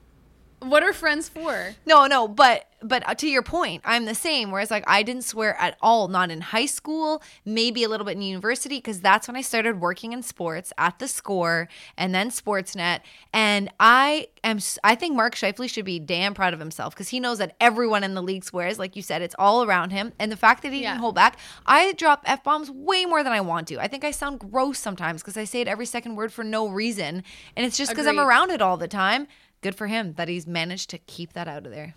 [0.61, 1.75] What are friends for?
[1.85, 4.51] No, no, but but uh, to your point, I'm the same.
[4.51, 8.15] Whereas like I didn't swear at all, not in high school, maybe a little bit
[8.15, 11.67] in university, because that's when I started working in sports at the Score
[11.97, 12.99] and then Sportsnet.
[13.33, 17.19] And I am, I think Mark Scheifele should be damn proud of himself because he
[17.19, 18.79] knows that everyone in the league swears.
[18.79, 20.91] Like you said, it's all around him, and the fact that he Yeah.
[20.91, 21.37] didn't hold back.
[21.65, 23.79] I drop f bombs way more than I want to.
[23.79, 26.67] I think I sound gross sometimes because I say it every second word for no
[26.67, 27.23] reason,
[27.55, 29.27] and it's just because I'm around it all the time.
[29.61, 31.95] Good for him that he's managed to keep that out of there.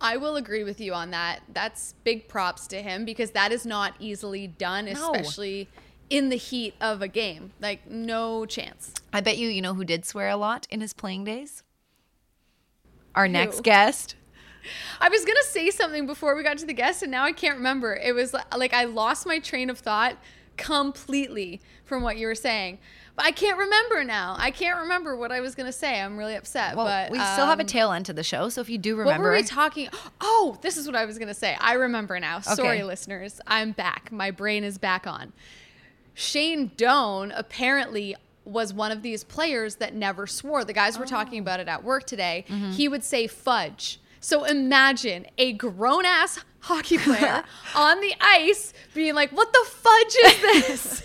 [0.00, 1.40] I will agree with you on that.
[1.52, 5.12] That's big props to him because that is not easily done, No.
[5.12, 5.68] especially
[6.10, 7.52] in the heat of a game.
[7.60, 8.92] Like, no chance.
[9.12, 11.62] I bet you, you know who did swear a lot in his playing days?
[13.14, 14.14] Our next guest.
[15.00, 17.56] I was gonna say something before we got to the guest, and now I can't
[17.56, 17.94] remember.
[17.94, 20.18] It was like I lost my train of thought
[20.56, 22.78] completely from what you were saying,
[23.16, 24.36] but I can't remember now.
[24.38, 26.00] I can't remember what I was gonna say.
[26.00, 26.76] I'm really upset.
[26.76, 28.78] Well, but we still have a um, tail end to the show, so if you
[28.78, 29.88] do remember, What were we talking?
[30.20, 31.56] Oh, this is what I was gonna say.
[31.60, 32.40] I remember now.
[32.40, 33.40] Sorry, listeners.
[33.46, 34.12] I'm back.
[34.12, 35.32] My brain is back on.
[36.14, 40.64] Shane Doan apparently was one of these players that never swore.
[40.64, 41.08] The guys were Oh.
[41.08, 42.44] talking about it at work today.
[42.48, 42.70] Mm-hmm.
[42.70, 43.98] He would say fudge.
[44.20, 50.16] So imagine a grown ass hockey player on the ice being like, "What the fudge
[50.24, 51.02] is this?"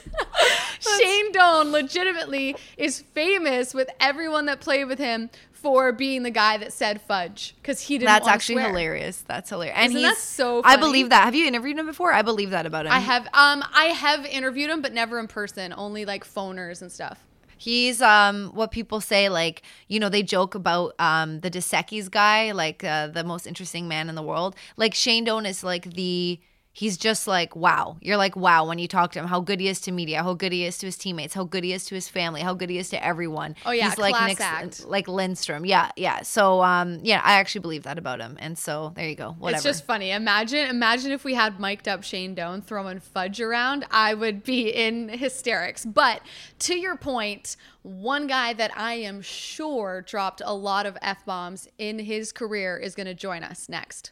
[1.00, 6.58] Shane Doan legitimately is famous with everyone that played with him for being the guy
[6.58, 8.08] that said fudge because he didn't.
[8.08, 8.69] That's actually swear.
[8.69, 9.21] hilarious.
[9.21, 9.78] That's hilarious.
[9.78, 11.24] And Isn't he's so I believe that.
[11.26, 12.12] Have you interviewed him before?
[12.12, 12.91] I believe that about him.
[12.91, 15.74] I have um I have interviewed him, but never in person.
[15.78, 17.19] Only like phoners and stuff.
[17.62, 22.10] He's um what people say like you know they joke about um the Dos Equis
[22.10, 24.56] guy like uh, the most interesting man in the world.
[24.78, 26.39] Like Shane Doan is like the
[26.74, 29.68] he's just like wow you're like wow when you talk to him how good he
[29.68, 31.96] is to media how good he is to his teammates how good he is to
[31.96, 34.86] his family how good he is to everyone Oh, yeah, he's like act.
[34.86, 38.94] like Lindstrom yeah yeah so um yeah I actually believe that about him and so
[38.96, 40.12] there you go whatever It's just funny.
[40.12, 43.86] Imagine imagine if we had mic'd up Shane Doan throwing fudge around.
[43.92, 45.86] I would be in hysterics.
[45.86, 46.22] But
[46.60, 51.68] to your point, one guy that I am sure dropped a lot of F bombs
[51.78, 54.12] in his career is going to join us next.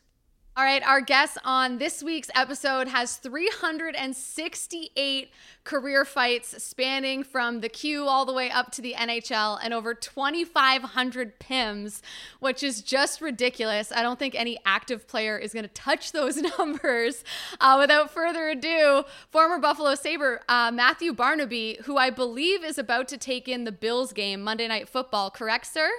[0.59, 5.31] All right, our guest on this week's episode has 368
[5.63, 9.93] career fights spanning from the Q all the way up to the NHL and over
[9.93, 12.01] 2,500 PIMs,
[12.41, 13.93] which is just ridiculous.
[13.93, 17.23] I don't think any active player is going to touch those numbers.
[17.61, 23.07] Uh, without further ado, former Buffalo Sabre uh, Matthew Barnaby, who I believe is about
[23.07, 25.89] to take in the Bills game Monday Night Football, correct, sir?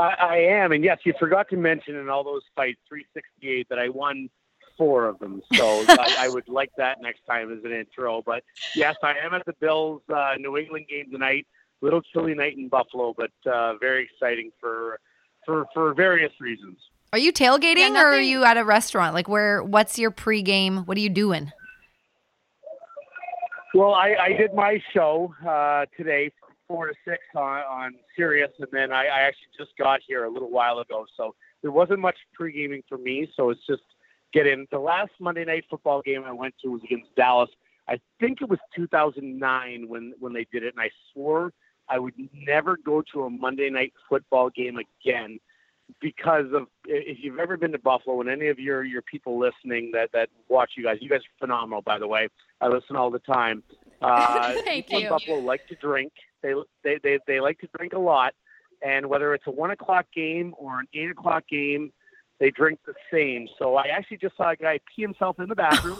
[0.00, 3.78] I, I am, and yes, you forgot to mention in all those fights, 368, that
[3.78, 4.28] I won
[4.76, 5.42] four of them.
[5.54, 8.22] So I, I would like that next time as an intro.
[8.24, 8.42] But
[8.74, 11.46] yes, I am at the Bills uh, New England game tonight.
[11.82, 14.98] Little chilly night in Buffalo, but uh, very exciting for
[15.46, 16.76] for for various reasons.
[17.12, 20.86] are you tailgating Yeah, or are you at a restaurant like where what's your pregame
[20.86, 21.50] what are you doing
[23.72, 28.52] Well, I, I did my show uh, today from four to six on, on Sirius,
[28.58, 31.04] and then I, I actually just got here a little while ago.
[31.16, 33.28] So there wasn't much pre gaming for me.
[33.36, 33.82] So it's just
[34.32, 34.66] get in.
[34.70, 37.50] The last Monday night football game I went to was against Dallas.
[37.88, 41.52] I think it was 2009 when when they did it, and I swore
[41.90, 45.40] I would never go to a Monday night football game again
[46.00, 49.90] because of if you've ever been to Buffalo and any of your your people listening
[49.92, 52.28] that that watch you guys, you guys are phenomenal by the way.
[52.60, 53.62] I listen all the time.
[54.02, 55.08] Uh, Thank people in.
[55.10, 56.10] Buffalo like to drink.
[56.42, 58.34] They, they they they like to drink a lot,
[58.82, 61.92] and whether it's a one o'clock game or an eight o'clock game,
[62.38, 63.48] they drink the same.
[63.58, 65.98] So I actually just saw a guy pee himself in the bathroom,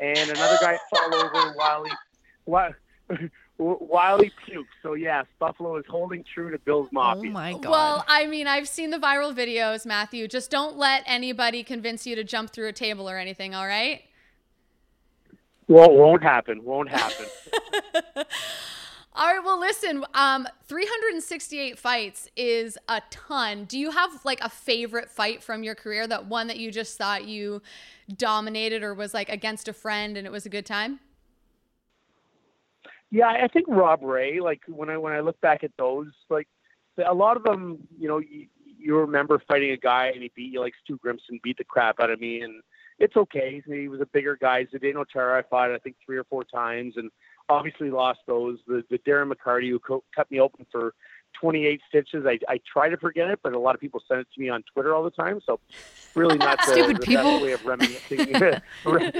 [0.00, 1.90] and another guy fall over while he
[2.44, 2.72] while,
[3.56, 4.64] while he puked.
[4.82, 8.68] So yes, Buffalo is holding true to Bill's oh my god Well, I mean, I've
[8.68, 10.26] seen the viral videos, Matthew.
[10.26, 14.02] Just don't let anybody convince you to jump through a table or anything, all right?
[15.66, 16.62] Well, won't happen.
[16.62, 17.26] Won't happen.
[19.16, 23.64] All right, well, listen, um, 368 fights is a ton.
[23.64, 26.98] Do you have like a favorite fight from your career, that one that you just
[26.98, 27.62] thought you
[28.16, 30.98] dominated or was like against a friend and it was a good time?
[33.14, 34.40] yeah, I think Rob Ray.
[34.40, 36.48] Like when I when I look back at those, like
[37.06, 40.52] a lot of them, you know, you, you remember fighting a guy and he beat
[40.52, 42.60] you like Stu Grimson beat the crap out of me, and
[42.98, 43.62] it's okay.
[43.64, 44.64] He was a bigger guy.
[44.64, 47.08] Zdeno Chara I fought I think three or four times, and
[47.48, 48.58] obviously lost those.
[48.66, 50.94] The the Darren McCarty who co- cut me open for
[51.40, 52.24] 28 stitches.
[52.26, 54.48] I, I try to forget it, but a lot of people send it to me
[54.48, 55.40] on Twitter all the time.
[55.44, 55.58] So
[56.14, 57.24] really not the, Stupid the people.
[57.24, 58.32] best way of reminiscing,
[58.84, 59.12] re-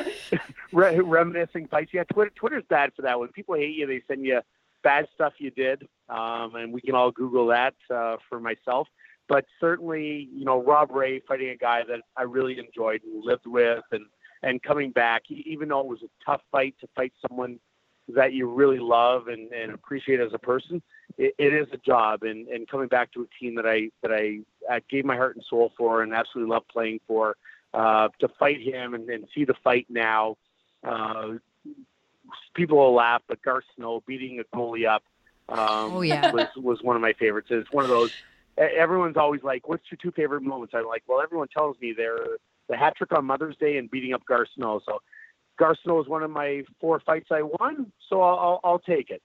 [0.72, 1.90] re- reminiscing fights.
[1.92, 3.18] Yeah, Twitter Twitter's bad for that.
[3.18, 4.40] When people hate you, they send you
[4.82, 8.88] bad stuff you did, um, and we can all Google that uh, for myself.
[9.26, 13.46] But certainly, you know, Rob Ray fighting a guy that I really enjoyed and lived
[13.46, 14.04] with, and
[14.42, 17.58] and coming back, even though it was a tough fight to fight someone
[18.08, 20.82] that you really love and, and appreciate as a person,
[21.16, 22.22] it, it is a job.
[22.22, 24.40] And, and coming back to a team that I that I,
[24.70, 27.36] I gave my heart and soul for and absolutely love playing for,
[27.72, 30.36] uh, to fight him and, and see the fight now.
[30.82, 31.34] Uh,
[32.54, 35.02] people will laugh, but Garth Snow beating a goalie up
[35.48, 36.30] um, Oh, yeah.
[36.32, 37.48] was was one of my favorites.
[37.50, 38.10] It's one of those.
[38.56, 42.38] Everyone's always like, "What's your two favorite moments?" I'm like, "Well, everyone tells me they're
[42.68, 45.00] the hat trick on Mother's Day and beating up Garth Snow." So
[45.58, 49.22] Garth Snow is one of my four fights I won, so I'll, I'll take it.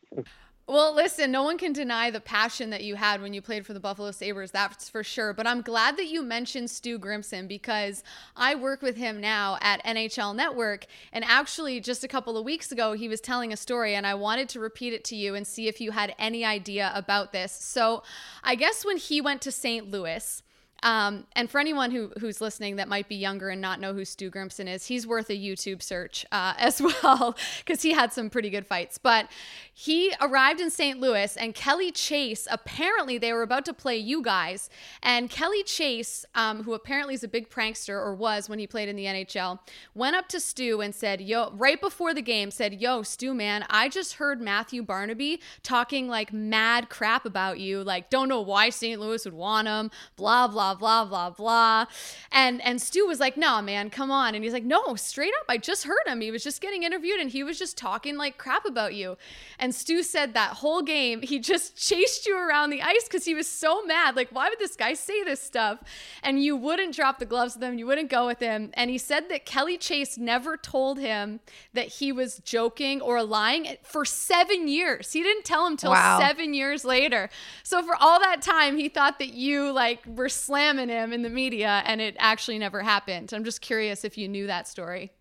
[0.70, 3.74] Well, listen, no one can deny the passion that you had when you played for
[3.74, 5.34] the Buffalo Sabres, that's for sure.
[5.34, 8.04] But I'm glad that you mentioned Stu Grimson because
[8.36, 10.86] I work with him now at NHL Network.
[11.12, 14.14] And actually, just a couple of weeks ago, he was telling a story, and I
[14.14, 17.52] wanted to repeat it to you and see if you had any idea about this.
[17.52, 18.04] So
[18.44, 19.90] I guess when he went to St.
[19.90, 20.44] Louis,
[20.84, 24.06] Um, and for anyone who who's listening that might be younger and not know who
[24.06, 28.30] Stu Grimson is, he's worth a YouTube search uh, as well because he had some
[28.30, 28.98] pretty good fights.
[28.98, 29.30] But
[29.74, 31.00] he arrived in St.
[31.00, 34.70] Louis, and Kelly Chase apparently they were about to play you guys,
[35.02, 38.90] and Kelly Chase, um, who apparently is a big prankster or was when he played
[38.90, 39.60] in the NHL,
[39.94, 43.66] went up to Stu and said, "Yo," right before the game, said, "Yo, Stu, man,
[43.70, 48.70] I just heard Matthew Barnaby talking like mad crap about you, like don't know why
[48.70, 49.00] St.
[49.00, 51.86] Louis would want him, blah blah." Blah, blah, blah, blah.
[52.32, 54.36] And and Stu was like, no, man, come on.
[54.36, 56.22] And he's like, no, straight up, I just heard him.
[56.22, 59.18] He was just getting interviewed and he was just talking like crap about you.
[59.58, 63.34] And Stu said that whole game, he just chased you around the ice because he
[63.34, 64.16] was so mad.
[64.16, 65.80] Like, why would this guy say this stuff?
[66.24, 68.72] And you wouldn't drop the gloves with him, you wouldn't go with him.
[68.74, 71.40] And he said that Kelly Chase never told him
[71.74, 75.14] that he was joking or lying for seven years.
[75.14, 76.20] He didn't tell him till wow.
[76.20, 77.30] seven years later.
[77.64, 81.22] So for all that time, he thought that you like were slamming slamming him in
[81.22, 83.32] the media, and it actually never happened.
[83.34, 85.14] I'm just curious if you knew that story.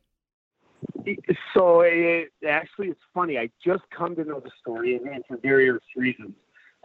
[1.55, 3.39] So it, actually, it's funny.
[3.39, 6.33] I just come to know the story, and for various reasons.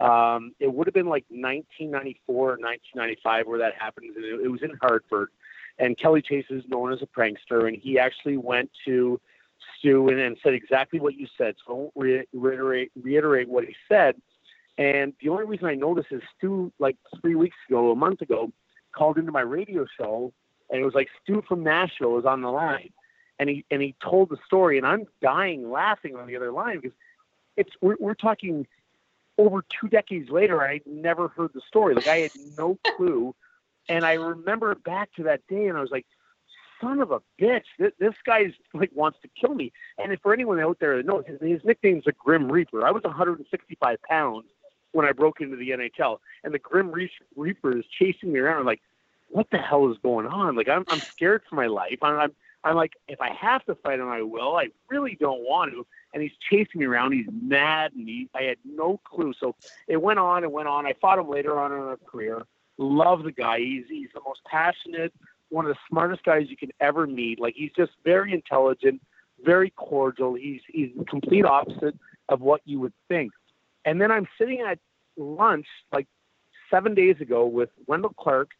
[0.00, 4.12] Um, it would have been like 1994 or 1995 where that happened.
[4.16, 5.30] It, it was in Hartford,
[5.78, 9.20] and Kelly Chase is known as a prankster, and he actually went to
[9.78, 11.54] Stu and, and said exactly what you said.
[11.66, 14.14] So I won't re- reiterate reiterate what he said
[14.76, 18.52] and the only reason I this is Stu, like three weeks ago, a month ago,
[18.92, 20.32] called into my radio show,
[20.70, 22.90] and it was like Stu from Nashville was on the line,
[23.38, 26.80] and he and he told the story, and I'm dying laughing on the other line
[26.80, 26.96] because
[27.56, 28.66] it's we're, we're talking
[29.38, 30.62] over two decades later.
[30.62, 33.34] I never heard the story, like I had no clue,
[33.88, 36.06] and I remember back to that day, and I was like,
[36.80, 39.72] son of a bitch, this, this guy's like wants to kill me.
[39.98, 42.84] And if for anyone out there that knows, his, his nickname's a Grim Reaper.
[42.84, 44.46] I was 165 pounds
[44.94, 46.92] when I broke into the NHL, and the Grim
[47.36, 48.60] Reaper is chasing me around.
[48.60, 48.80] I'm like,
[49.28, 50.56] what the hell is going on?
[50.56, 51.98] Like, I'm I'm scared for my life.
[52.00, 54.56] I'm I'm, I'm like, if I have to fight him, I will.
[54.56, 55.84] I really don't want to.
[56.14, 57.12] And he's chasing me around.
[57.12, 59.34] He's mad, and he, I had no clue.
[59.38, 59.56] So
[59.88, 60.86] it went on and went on.
[60.86, 62.42] I fought him later on in our career.
[62.78, 63.58] Love the guy.
[63.58, 65.12] He's he's the most passionate,
[65.48, 67.40] one of the smartest guys you can ever meet.
[67.40, 69.02] Like he's just very intelligent,
[69.44, 70.34] very cordial.
[70.34, 71.96] He's he's the complete opposite
[72.28, 73.32] of what you would think.
[73.84, 74.78] And then I'm sitting at
[75.16, 76.06] lunch like
[76.70, 78.50] seven days ago with Wendel Clark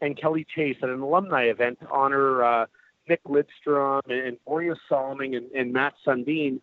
[0.00, 2.66] and Kelly Chase at an alumni event to honor uh,
[3.08, 6.60] Nick Lidstrom and, and Salming and, and Mats Sundin.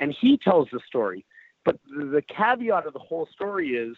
[0.00, 1.24] And he tells the story.
[1.64, 3.96] But the, caveat of the whole story is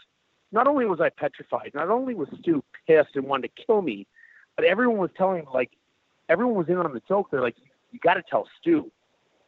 [0.53, 4.07] not only was I petrified, not only was Stu pissed and wanted to kill me,
[4.55, 5.71] but everyone was telling like
[6.29, 7.29] everyone was in on the joke.
[7.31, 7.57] They're like,
[7.91, 8.91] you got to tell Stu.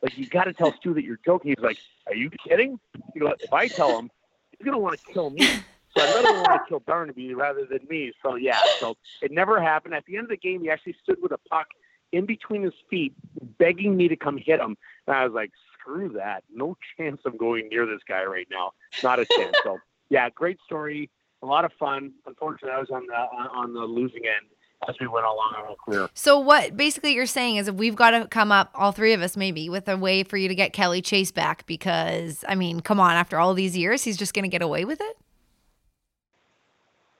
[0.02, 1.50] Like you got to tell Stu that you're joking.
[1.50, 2.78] He's like, "Are you kidding?"
[3.14, 4.10] You know, if I tell him,
[4.56, 5.42] he's gonna want to kill me.
[5.42, 8.12] So I'd rather want to kill Barnaby rather than me.
[8.22, 9.94] So yeah, so it never happened.
[9.94, 11.66] At the end of the game, he actually stood with a puck
[12.12, 13.14] in between his feet,
[13.58, 14.76] begging me to come hit him.
[15.06, 16.44] And I was like, "Screw that!
[16.52, 18.72] No chance of going near this guy right now.
[19.02, 19.78] Not a chance." So
[20.10, 21.10] yeah, great story,
[21.42, 22.12] a lot of fun.
[22.26, 24.46] Unfortunately, I was on the on the losing end
[24.86, 26.08] as we went along our career.
[26.14, 29.36] So what basically you're saying is we've got to come up, all three of us
[29.36, 33.00] maybe, with a way for you to get Kelly Chase back because I mean, come
[33.00, 35.16] on, after all these years, he's just going to get away with it.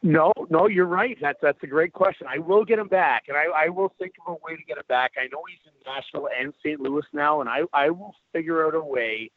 [0.01, 1.18] No, no, you're right.
[1.21, 2.29] That's that's a great question.
[2.31, 4.77] I will get him back, and I, I will think of a way to get
[4.77, 5.12] him back.
[5.18, 6.79] I know he's in Nashville and St.
[6.79, 9.33] Louis now, and I, I will figure out a way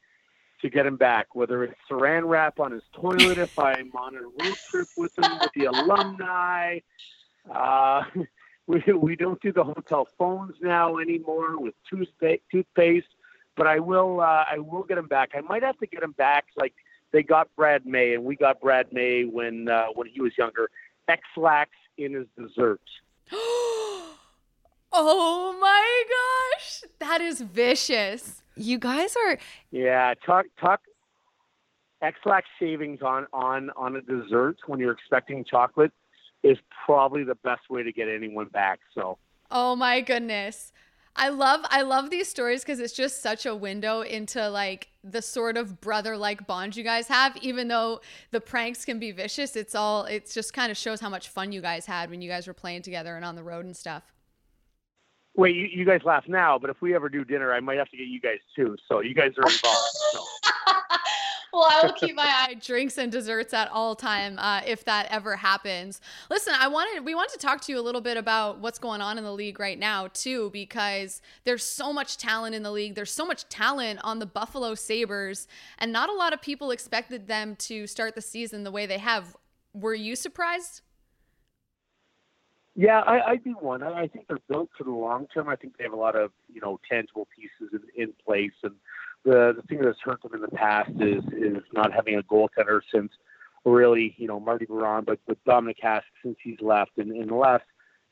[0.61, 1.33] to get him back.
[1.33, 5.39] Whether it's Saran wrap on his toilet, if I'm on a road trip with him
[5.39, 6.77] with the alumni,
[7.49, 8.03] uh,
[8.67, 13.07] we, we don't do the hotel phones now anymore with toothpaste, toothpaste
[13.55, 15.31] but I will uh, I will get them back.
[15.35, 16.73] I might have to get them back like
[17.11, 20.69] they got Brad May and we got Brad May when uh, when he was younger.
[21.07, 22.89] Ex-Lax in his desserts.
[24.91, 28.43] oh my gosh, that is vicious.
[28.55, 29.37] You guys are
[29.71, 30.13] yeah.
[30.25, 30.81] Talk talk.
[32.01, 35.91] Ex-Lax shavings on on on a dessert when you're expecting chocolate
[36.43, 38.79] is probably the best way to get anyone back.
[38.93, 39.17] So.
[39.49, 40.71] Oh my goodness.
[41.15, 45.21] I love I love these stories because it's just such a window into like the
[45.21, 47.35] sort of brother like bond you guys have.
[47.37, 48.01] Even though
[48.31, 51.51] the pranks can be vicious, it's all it just kind of shows how much fun
[51.51, 54.03] you guys had when you guys were playing together and on the road and stuff.
[55.35, 57.89] Wait, you, you guys laugh now, but if we ever do dinner, I might have
[57.89, 58.75] to get you guys too.
[58.87, 59.89] So you guys are involved.
[60.11, 60.23] So.
[61.53, 65.07] well, I will keep my eye drinks and desserts at all time uh, if that
[65.09, 66.01] ever happens.
[66.29, 69.01] Listen, I wanted we wanted to talk to you a little bit about what's going
[69.01, 72.95] on in the league right now too, because there's so much talent in the league.
[72.95, 77.27] There's so much talent on the Buffalo Sabres, and not a lot of people expected
[77.27, 79.35] them to start the season the way they have.
[79.73, 80.81] Were you surprised?
[82.75, 83.83] Yeah, I, I do one.
[83.83, 85.49] I think they're built for the long term.
[85.49, 88.75] I think they have a lot of you know tangible pieces in, in place, and
[89.23, 92.81] the the thing that's hurt them in the past is is not having a goaltender
[92.93, 93.11] since
[93.65, 97.35] really you know Marty Biron, but with Dominik Hasek since he's left, and in the
[97.35, 97.63] last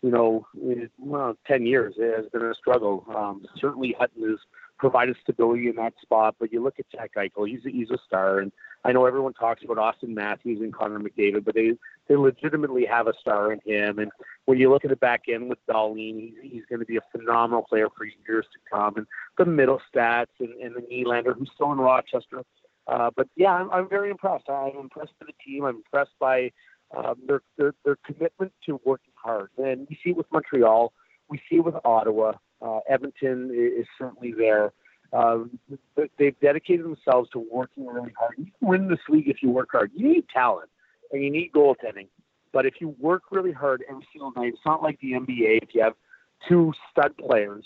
[0.02, 0.46] you know
[0.98, 3.06] well ten years it has been a struggle.
[3.16, 4.40] Um, certainly Hutton has
[4.80, 7.98] provided stability in that spot, but you look at Jack Eichel, he's a, he's a
[8.08, 8.52] star, and
[8.86, 11.74] I know everyone talks about Auston Matthews and Connor McDavid, but they
[12.08, 14.00] they legitimately have a star in him.
[14.00, 14.10] And
[14.46, 17.02] when you look at the back end with Dahlin, he's, he's going to be a
[17.12, 18.96] phenomenal player for years to come.
[18.96, 19.06] And
[19.38, 22.44] the middle stats and, and the Nylander, who's still in Rochester.
[22.88, 24.50] Uh, but yeah, I'm, I'm very impressed.
[24.50, 25.66] I'm impressed by the team.
[25.66, 26.52] I'm impressed by
[26.96, 29.50] um, their, their their commitment to working hard.
[29.58, 30.94] And we see it with Montreal.
[31.30, 32.32] We see it with Ottawa.
[32.62, 34.74] Uh, Edmonton is, certainly there.
[35.12, 35.58] Um,
[36.18, 38.36] they've dedicated themselves to working really hard.
[38.38, 39.92] You can win this league if you work hard.
[39.96, 40.70] You need talent
[41.12, 42.08] and you need goaltending.
[42.52, 45.64] But if you work really hard every single night, it's not like the NBA.
[45.64, 45.94] If you have
[46.48, 47.66] two stud players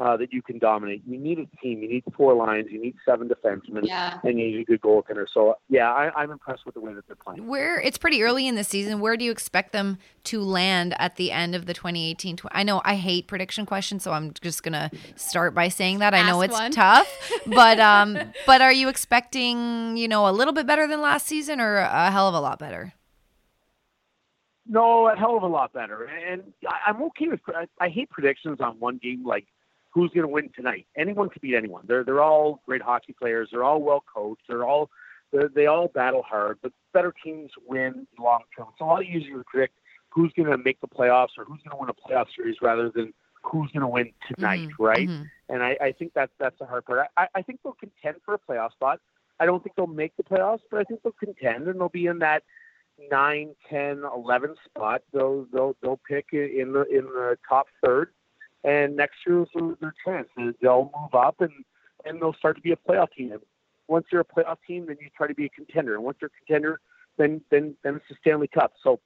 [0.00, 1.02] uh, that you can dominate.
[1.06, 1.82] You need a team.
[1.82, 2.66] You need four lines.
[2.70, 4.18] You need seven defensemen, yeah.
[4.24, 5.26] and you need a good goaltender.
[5.32, 7.46] So yeah, I, am I'm impressed with the way that they're playing.
[7.46, 9.00] Where it's pretty early in the season.
[9.00, 12.38] Where do you expect them to land at the end of the 2018?
[12.50, 16.14] I know I hate prediction questions, so I'm just gonna start by saying that.
[16.14, 16.72] I know it's one.
[16.72, 17.08] tough,
[17.46, 21.60] but um, but are you expecting you know a little bit better than last season,
[21.60, 22.94] or a hell of a lot better?
[24.66, 26.04] No, a hell of a lot better.
[26.04, 27.40] And I, I'm okay with.
[27.48, 29.46] I, I hate predictions on one game, like
[29.90, 30.86] who's going to win tonight.
[30.96, 31.84] Anyone can beat anyone.
[31.86, 33.48] They're they're all great hockey players.
[33.50, 34.42] They're all well coached.
[34.48, 34.90] They're all
[35.32, 36.58] they're, they all battle hard.
[36.62, 38.68] But better teams win long term.
[38.72, 39.74] It's a lot easier to predict
[40.10, 42.90] who's going to make the playoffs or who's going to win a playoff series rather
[42.90, 44.82] than who's going to win tonight, mm-hmm.
[44.82, 45.08] right?
[45.08, 45.22] Mm-hmm.
[45.48, 47.08] And I, I think that's that's the hard part.
[47.16, 49.00] I, I think they'll contend for a playoff spot.
[49.40, 52.06] I don't think they'll make the playoffs, but I think they'll contend and they'll be
[52.06, 52.44] in that
[53.10, 55.02] nine, ten, eleven spot.
[55.12, 58.10] They'll they'll they'll pick in the in the top third,
[58.64, 59.48] and next year is
[59.80, 60.28] their chance.
[60.60, 61.52] They'll move up and
[62.04, 63.36] and they'll start to be a playoff team.
[63.88, 65.94] Once you're a playoff team, then you try to be a contender.
[65.94, 66.80] And once you're a contender,
[67.18, 68.72] then then then it's the Stanley Cup.
[68.82, 69.00] So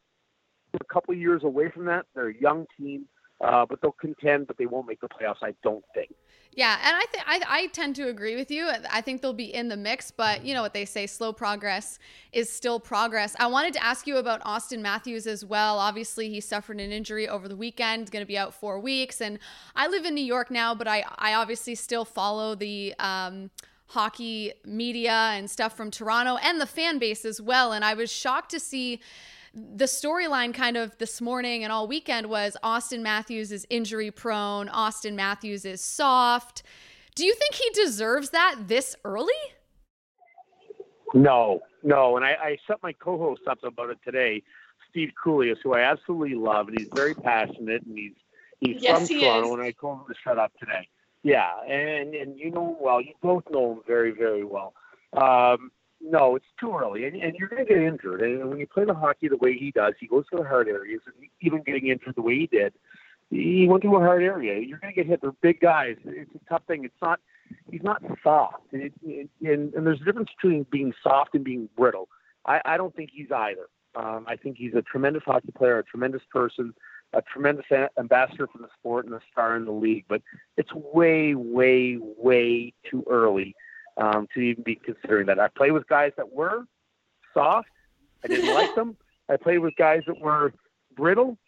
[0.81, 2.07] a couple years away from that.
[2.15, 3.07] They're a young team,
[3.41, 5.43] uh, but they'll contend, but they won't make the playoffs.
[5.43, 6.13] I don't think.
[6.53, 8.71] Yeah, and I think I tend to agree with you.
[8.91, 11.99] I think they'll be in the mix, but you know what they say, slow progress
[12.33, 13.37] is still progress.
[13.39, 15.79] I wanted to ask you about Auston Matthews as well.
[15.79, 19.39] Obviously, he suffered an injury over the weekend, going to be out 4 weeks, and
[19.75, 23.51] I live in New York now, but I I obviously still follow the um
[23.89, 28.11] hockey media and stuff from Toronto and the fan base as well, and I was
[28.11, 29.01] shocked to see
[29.57, 34.69] the storyline kind of this morning and all weekend was Auston Matthews is injury prone,
[34.69, 36.63] Auston Matthews is soft.
[37.15, 39.33] Do you think he deserves that this early?
[41.15, 42.17] No, no.
[42.17, 44.43] And I, I set my co host up about it today,
[44.91, 48.13] Steve Kouleas, who I absolutely love, and he's very passionate and he's
[48.61, 49.55] he's yes, from he Toronto, is.
[49.55, 50.87] and I told him to shut up today.
[51.23, 54.75] Yeah, and and you know well, you both know him very, very well.
[55.15, 55.71] Um,
[56.01, 58.23] no, it's too early, and, and you're going to get injured.
[58.23, 60.69] And when you play the hockey the way he does, he goes to the hard
[60.69, 62.75] areas, and even getting injured the way he did,
[63.31, 64.61] he went to a hard area.
[64.61, 65.21] You're going to get hit.
[65.21, 65.97] They're big guys.
[66.05, 66.85] It's a tough thing.
[66.85, 67.21] It's not.
[67.71, 71.69] He's not soft, and, it, and, and there's a difference between being soft and being
[71.77, 72.09] brittle.
[72.45, 73.69] I, I don't think he's either.
[73.95, 76.75] Um, I think he's a tremendous hockey player, a tremendous person,
[77.13, 77.67] a tremendous
[77.99, 80.07] ambassador for the sport, and a star in the league.
[80.09, 80.23] But
[80.57, 83.55] it's way, way, way too early
[83.97, 85.41] um, to even be considering that.
[85.41, 86.65] I played with guys that were
[87.35, 87.69] soft.
[88.25, 88.97] I didn't like them.
[89.29, 90.53] I played with guys that were
[90.97, 91.39] brittle.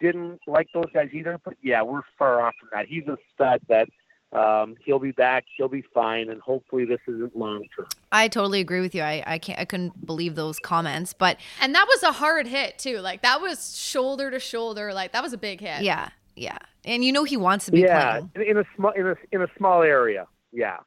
[0.00, 1.40] Didn't like those guys either.
[1.44, 2.86] But yeah, we're far off from that.
[2.86, 3.88] He's a stud that
[4.32, 5.44] um, he'll be back.
[5.56, 7.86] He'll be fine, and hopefully this isn't long term.
[8.10, 9.02] I totally agree with you.
[9.02, 9.58] I, I can't.
[9.58, 12.98] I couldn't believe those comments, but and that was a hard hit too.
[12.98, 14.92] Like that was shoulder to shoulder.
[14.92, 15.82] Like that was a big hit.
[15.82, 16.58] Yeah, yeah.
[16.84, 18.48] And you know he wants to be yeah, playing.
[18.48, 20.26] in a small in a in a small area.
[20.52, 20.78] Yeah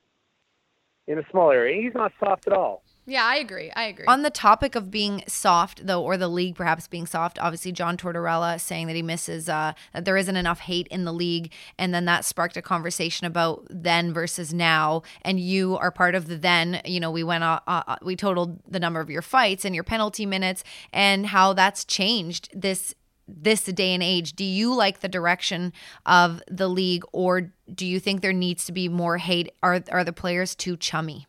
[1.08, 1.82] in a small area.
[1.82, 2.84] He's not soft at all.
[3.10, 3.72] Yeah, I agree.
[3.72, 4.06] I agree.
[4.06, 7.96] On the topic of being soft, though, or the league perhaps being soft, obviously John
[7.96, 11.94] Tortorella saying that he misses uh, that there isn't enough hate in the league, and
[11.94, 15.04] then that sparked a conversation about then versus now.
[15.22, 16.82] And you are part of the then.
[16.84, 19.86] You know, we went uh, uh, we totaled the number of your fights and your
[19.86, 22.94] penalty minutes, and how that's changed this
[23.28, 25.74] this day and age, do you like the direction
[26.06, 29.52] of the league, or do you think there needs to be more hate?
[29.62, 31.28] Are are the players too chummy?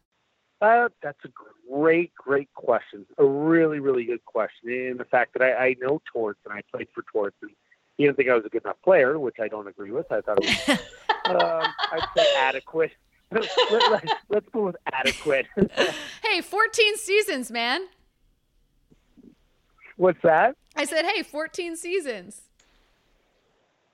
[0.61, 1.29] Uh, that's a
[1.71, 3.07] great, great question.
[3.19, 4.71] A really, really good question.
[4.71, 7.51] And the fact that I, I know Torts and I played for Torts, and
[7.97, 10.11] he didn't think I was a good enough player, which I don't agree with.
[10.11, 10.79] I thought it was,
[11.27, 12.93] um, I'd say adequate.
[13.31, 15.47] let, let, let's go with adequate.
[16.25, 17.83] hey, 14 seasons, man.
[19.97, 20.57] What's that?
[20.77, 22.43] I said, hey, 14 seasons.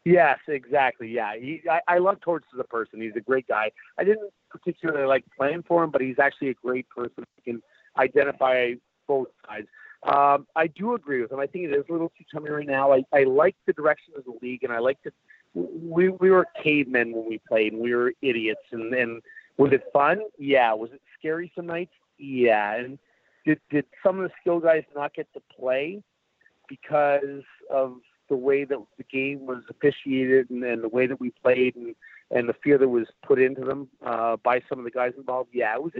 [0.05, 1.09] Yes, exactly.
[1.09, 3.01] Yeah, he, I, I love Torts as a person.
[3.01, 3.70] He's a great guy.
[3.99, 7.25] I didn't particularly like playing for him, but he's actually a great person.
[7.37, 7.62] He can
[7.97, 8.72] identify
[9.07, 9.66] both sides.
[10.03, 11.41] Um, I do agree with him.
[11.41, 12.93] I think it is a little too chummy right now.
[12.93, 15.12] I, I like the direction of the league, and I like to.
[15.55, 18.61] We we were cavemen when we played, and we were idiots.
[18.72, 19.22] And and
[19.57, 20.20] was it fun?
[20.37, 20.75] Yeah.
[20.75, 21.95] Was it scary some nights?
[22.18, 22.75] Yeah.
[22.75, 22.99] And
[23.47, 26.03] did did some of the skill guys not get to play
[26.69, 27.97] because of
[28.29, 31.95] the way that the game was officiated and, and the way that we played and,
[32.31, 35.51] and the fear that was put into them uh, by some of the guys involved.
[35.53, 35.93] Yeah, it was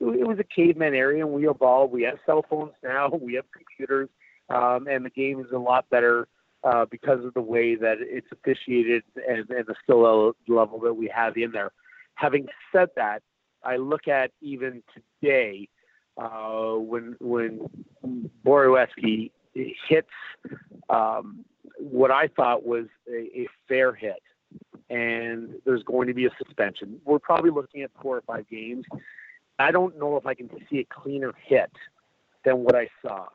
[0.00, 1.92] it was a caveman area, and we evolved.
[1.92, 3.08] We have cell phones now.
[3.20, 4.08] We have computers,
[4.48, 6.28] um, and the game is a lot better
[6.64, 11.10] uh, because of the way that it's officiated and, and the skill level that we
[11.14, 11.72] have in there.
[12.14, 13.22] Having said that,
[13.64, 15.68] I look at even today
[16.16, 17.68] uh, when when
[18.44, 20.08] Borowiecki hits
[20.88, 21.44] um,
[21.78, 24.22] what I thought was a, a fair hit,
[24.90, 27.00] and there's going to be a suspension.
[27.04, 28.84] We're probably looking at four or five games.
[29.58, 31.70] I don't know if I can see a cleaner hit
[32.44, 33.26] than what I saw.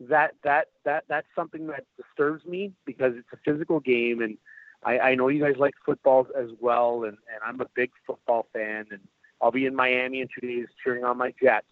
[0.00, 4.36] That that that that's something that disturbs me because it's a physical game, and
[4.84, 8.46] I, I know you guys like football as well, and, and I'm a big football
[8.52, 9.00] fan, and
[9.40, 11.66] I'll be in Miami in two days cheering on my Jets.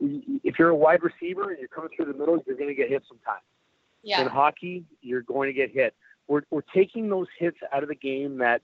[0.00, 2.88] If you're a wide receiver and you're coming through the middle, you're going to get
[2.88, 3.42] hit sometimes.
[4.02, 4.22] Yeah.
[4.22, 5.94] In hockey, you're going to get hit.
[6.26, 8.62] We're, we're taking those hits out of the game that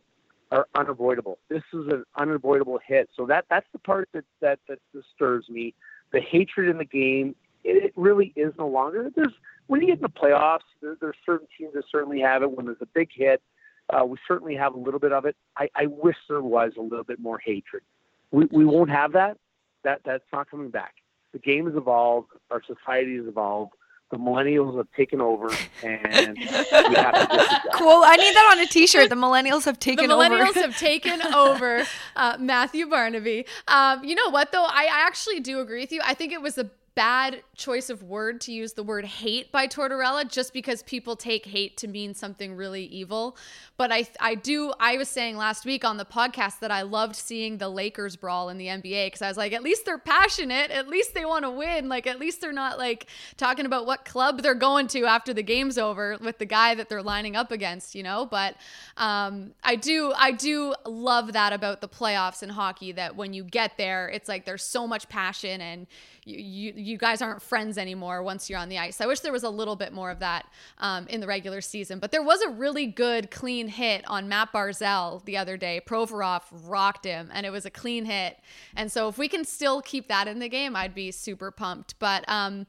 [0.50, 1.38] are unavoidable.
[1.48, 3.10] This is an unavoidable hit.
[3.16, 5.74] So that that's the part that that, that disturbs me.
[6.12, 7.34] The hatred in the game,
[7.64, 9.10] it, it really is no longer.
[9.14, 9.32] There's
[9.66, 12.50] when you get in the playoffs, there, there's certain teams that certainly have it.
[12.50, 13.42] When there's a big hit,
[13.90, 15.36] uh, we certainly have a little bit of it.
[15.56, 17.82] I, I wish there was a little bit more hatred.
[18.30, 19.38] We we won't have that.
[19.82, 20.94] That that's not coming back.
[21.36, 22.28] The game has evolved.
[22.50, 23.74] Our society has evolved
[24.10, 25.50] the millennials have taken over
[25.82, 30.10] and we have to cool i need that on a t-shirt the millennials have taken
[30.12, 30.28] over.
[30.28, 30.60] the millennials over.
[30.60, 31.84] have taken over
[32.14, 36.00] uh, matthew barnaby um, you know what though I, I actually do agree with you
[36.04, 39.68] i think it was a bad choice of word to use the word hate by
[39.68, 43.36] Tortorella just because people take hate to mean something really evil.
[43.76, 47.14] But I I do I was saying last week on the podcast that I loved
[47.14, 50.70] seeing the Lakers brawl in the NBA because I was like at least they're passionate,
[50.70, 54.06] at least they want to win, like at least they're not like talking about what
[54.06, 57.52] club they're going to after the game's over with the guy that they're lining up
[57.52, 58.24] against, you know?
[58.24, 58.56] But
[58.96, 63.44] um I do I do love that about the playoffs in hockey that when you
[63.44, 65.86] get there, it's like there's so much passion and
[66.26, 69.00] you, you, you guys aren't friends anymore once you're on the ice.
[69.00, 70.46] I wish there was a little bit more of that
[70.78, 74.52] um, in the regular season, but there was a really good clean hit on Matt
[74.52, 75.80] Barzal the other day.
[75.84, 78.38] Provorov rocked him, and it was a clean hit.
[78.76, 81.98] And so if we can still keep that in the game, I'd be super pumped.
[81.98, 82.66] But um,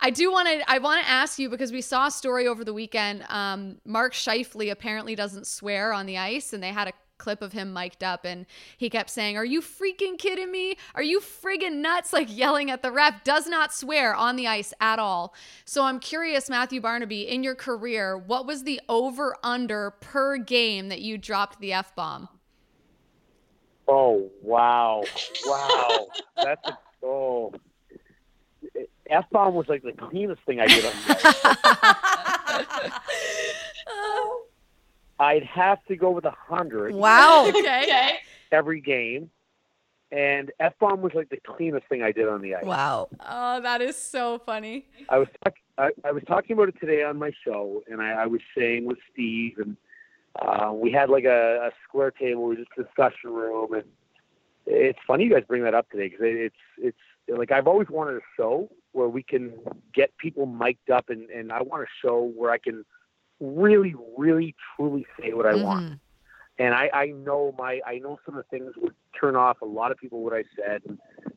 [0.00, 0.70] I do want to.
[0.70, 3.24] I want to ask you because we saw a story over the weekend.
[3.28, 7.52] Um, Mark Scheifele apparently doesn't swear on the ice, and they had a clip of
[7.52, 8.46] him mic'd up and
[8.76, 10.76] he kept saying, Are you freaking kidding me?
[10.94, 12.12] Are you friggin' nuts?
[12.12, 15.34] Like yelling at the ref, does not swear on the ice at all.
[15.64, 20.88] So I'm curious, Matthew Barnaby, in your career, what was the over under per game
[20.88, 22.28] that you dropped the F bomb?
[23.86, 25.04] Oh, wow.
[25.44, 26.06] Wow.
[26.42, 27.52] That's a, oh.
[29.10, 31.18] F bomb was like the cleanest thing I did on the
[32.64, 32.90] ice.
[35.18, 36.94] I'd have to go with a hundred.
[36.94, 37.46] Wow.
[37.48, 38.18] okay.
[38.50, 39.30] Every game.
[40.12, 42.64] And F bomb was like the cleanest thing I did on the ice.
[42.64, 43.08] Wow.
[43.18, 44.86] Oh, that is so funny.
[45.08, 48.10] I was talk- I, I was talking about it today on my show, and I,
[48.12, 49.76] I was saying with Steve, and
[50.40, 53.84] uh, we had like a, a square table, we just discussion room, and
[54.66, 56.98] it's funny you guys bring that up today because it's it's
[57.28, 59.52] like I've always wanted a show where we can
[59.92, 62.84] get people mic'd up, and and I want a show where I can
[63.40, 65.62] really, really, truly say what I mm-hmm.
[65.62, 66.00] want.
[66.58, 69.66] And I, I know my, I know some of the things would turn off a
[69.66, 70.82] lot of people what I said,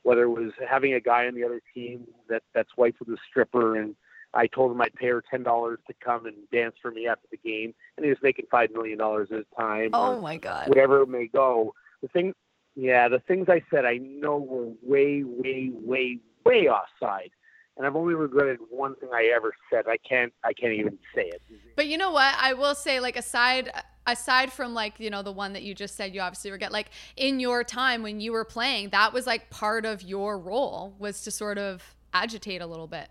[0.03, 3.21] whether it was having a guy on the other team that that's wife was a
[3.29, 3.95] stripper, and
[4.33, 7.27] I told him I'd pay her ten dollars to come and dance for me after
[7.31, 9.89] the game, and he was making five million dollars at a time.
[9.93, 10.69] Oh my god!
[10.69, 11.73] Whatever it may go,
[12.03, 12.33] the thing,
[12.75, 17.31] yeah, the things I said I know were way, way, way, way offside
[17.77, 19.85] and I've only regretted one thing I ever said.
[19.87, 21.41] I can't I can't even say it.
[21.75, 22.35] But you know what?
[22.39, 23.71] I will say like aside
[24.07, 26.89] aside from like, you know, the one that you just said you obviously regret like
[27.15, 31.21] in your time when you were playing, that was like part of your role was
[31.23, 33.09] to sort of agitate a little bit.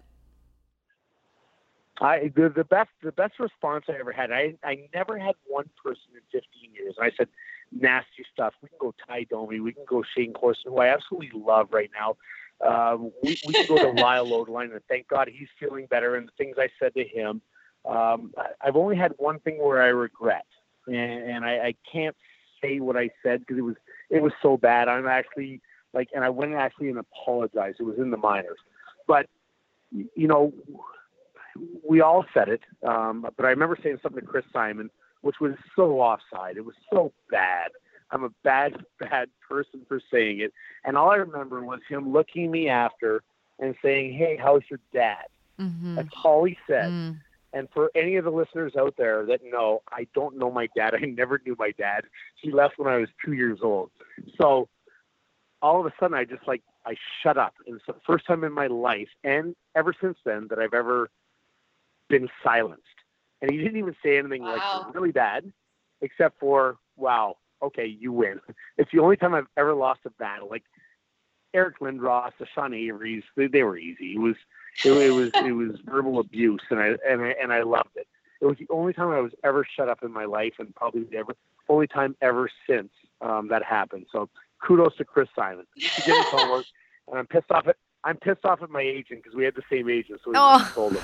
[2.00, 4.32] I the, the best the best response I ever had.
[4.32, 6.94] I I never had one person in 15 years.
[6.98, 7.28] And I said
[7.72, 8.54] nasty stuff.
[8.62, 9.60] We can go Tie Domi.
[9.60, 12.16] We can go Shayne Corson, who I absolutely love right now.
[12.64, 16.16] Um, we, we can go to Lyle Odelein, and thank God he's feeling better.
[16.16, 17.40] And the things I said to him,
[17.84, 20.46] um, I've only had one thing where I regret.
[20.86, 22.16] and, and I, I can't
[22.62, 23.76] say what I said because it was
[24.10, 24.88] it was so bad.
[24.88, 25.60] I'm actually
[25.92, 27.78] like, and I went actually and apologized.
[27.80, 28.58] It was in the minors,
[29.06, 29.26] but
[29.92, 30.52] you know,
[31.88, 32.60] we all said it.
[32.86, 34.90] Um, but I remember saying something to Chris Simon,
[35.22, 36.56] which was so offside.
[36.56, 37.70] It was so bad.
[38.10, 40.52] I'm a bad, bad person for saying it.
[40.84, 43.22] And all I remember was him looking me after
[43.58, 45.24] and saying, "Hey, how's your dad?"
[45.60, 45.96] Mm-hmm.
[45.96, 46.90] That's all he said.
[46.90, 47.16] Mm.
[47.52, 50.94] And for any of the listeners out there that know, I don't know my dad.
[51.00, 52.04] I never knew my dad.
[52.40, 53.90] He left when I was two years old.
[54.40, 54.68] So
[55.62, 57.54] all of a sudden, I just like I shut up.
[57.66, 61.10] And it's the first time in my life, and ever since then, that I've ever
[62.08, 62.82] been silenced.
[63.42, 64.52] And he didn't even say anything Wow.
[64.84, 65.52] like really bad,
[66.00, 68.40] except for, "Wow, okay, you win."
[68.78, 70.48] It's the only time I've ever lost a battle.
[70.50, 70.64] Like
[71.54, 74.14] Eric Lindros, the Sean Avery's, they, they were easy.
[74.14, 74.36] It was
[74.84, 78.06] it, it was it was verbal abuse, and I and I and I loved it.
[78.40, 81.04] It was the only time I was ever shut up in my life, and probably
[81.04, 81.34] the ever
[81.68, 82.90] only time ever since
[83.22, 84.06] um, that happened.
[84.12, 84.28] So
[84.62, 85.64] kudos to Chris Simon.
[85.74, 86.66] He did his homework,
[87.08, 89.62] and I'm pissed off at I'm pissed off at my agent because we had the
[89.70, 90.70] same agent, so we Oh.
[90.74, 91.02] told him.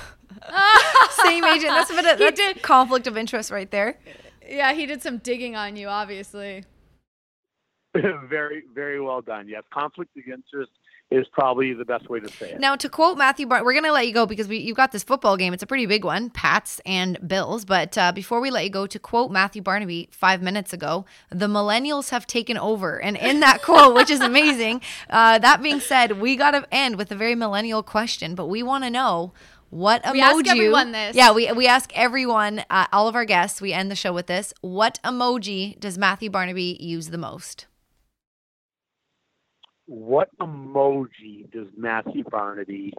[1.25, 1.71] Same agent.
[1.73, 3.97] That's a bit of He that's did- conflict of interest right there.
[4.47, 6.63] Yeah, he did some digging on you, obviously.
[7.93, 9.47] very very well done.
[9.47, 10.71] Yes, conflict of interest
[11.11, 12.59] is probably the best way to say it.
[12.59, 14.91] Now, to quote Matthew Bar- we're going to let you go because we, you've got
[14.91, 15.53] this football game.
[15.53, 17.65] It's a pretty big one, Pats and Bills.
[17.65, 21.47] But uh, before we let you go, to quote Matthew Barnaby five minutes ago, the
[21.47, 22.99] millennials have taken over.
[22.99, 26.97] And in that quote, which is amazing, uh, that being said, we got to end
[26.97, 29.33] with a very millennial question, but we want to know.
[29.73, 30.13] What emoji?
[30.13, 31.15] We ask everyone this.
[31.15, 34.27] Yeah, we, we ask everyone, uh, all of our guests, we end the show with
[34.27, 34.53] this.
[34.61, 37.65] What emoji does Matthew Barnaby use the most?
[39.87, 42.93] What emoji does Matthew Barnaby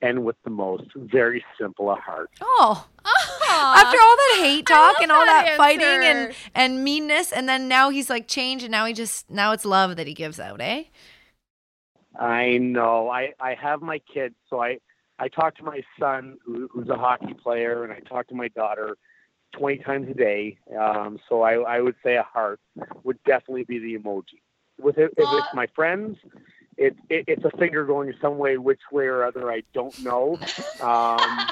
[0.00, 0.84] end with the most?
[0.96, 2.30] Very simple, a heart.
[2.40, 3.84] Oh, Aw.
[3.84, 7.68] after all that hate talk and all that that, fighting and and meanness and then
[7.68, 10.60] now he's like changed and now he just now it's love that he gives out
[10.60, 10.84] eh
[12.18, 13.08] I know.
[13.08, 14.78] I, I have my kids, so I,
[15.22, 18.48] I talk to my son, who, who's a hockey player, and I talk to my
[18.48, 18.96] daughter
[19.56, 20.58] 20 times a day.
[20.76, 22.58] Um, so I, I would say a heart
[23.04, 24.40] would definitely be the emoji.
[24.80, 26.16] With it, if it's my friends,
[26.76, 30.40] it, it, it's a finger going some way, which way or other, I don't know.
[30.80, 31.48] Um,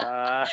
[0.04, 0.46] uh,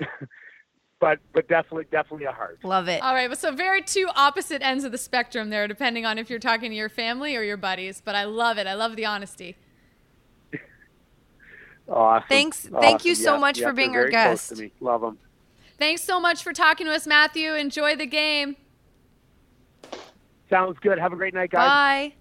[1.00, 2.58] but but definitely definitely a heart.
[2.64, 6.04] love it All right, but so very two opposite ends of the spectrum there, depending
[6.04, 8.02] on if you're talking to your family or your buddies.
[8.04, 8.66] But I love it.
[8.66, 9.54] I love the honesty.
[11.88, 12.28] Awesome.
[12.28, 14.56] Thanks- thank you so Yeah, much yeah, for being they're our very close guest.
[14.56, 14.72] to me.
[14.80, 15.18] Love them.
[15.78, 17.54] Thanks so much for talking to us, Matthew.
[17.54, 18.56] Enjoy the game.
[20.50, 20.98] Sounds good.
[20.98, 21.68] Have a great night, guys.
[21.68, 22.12] bye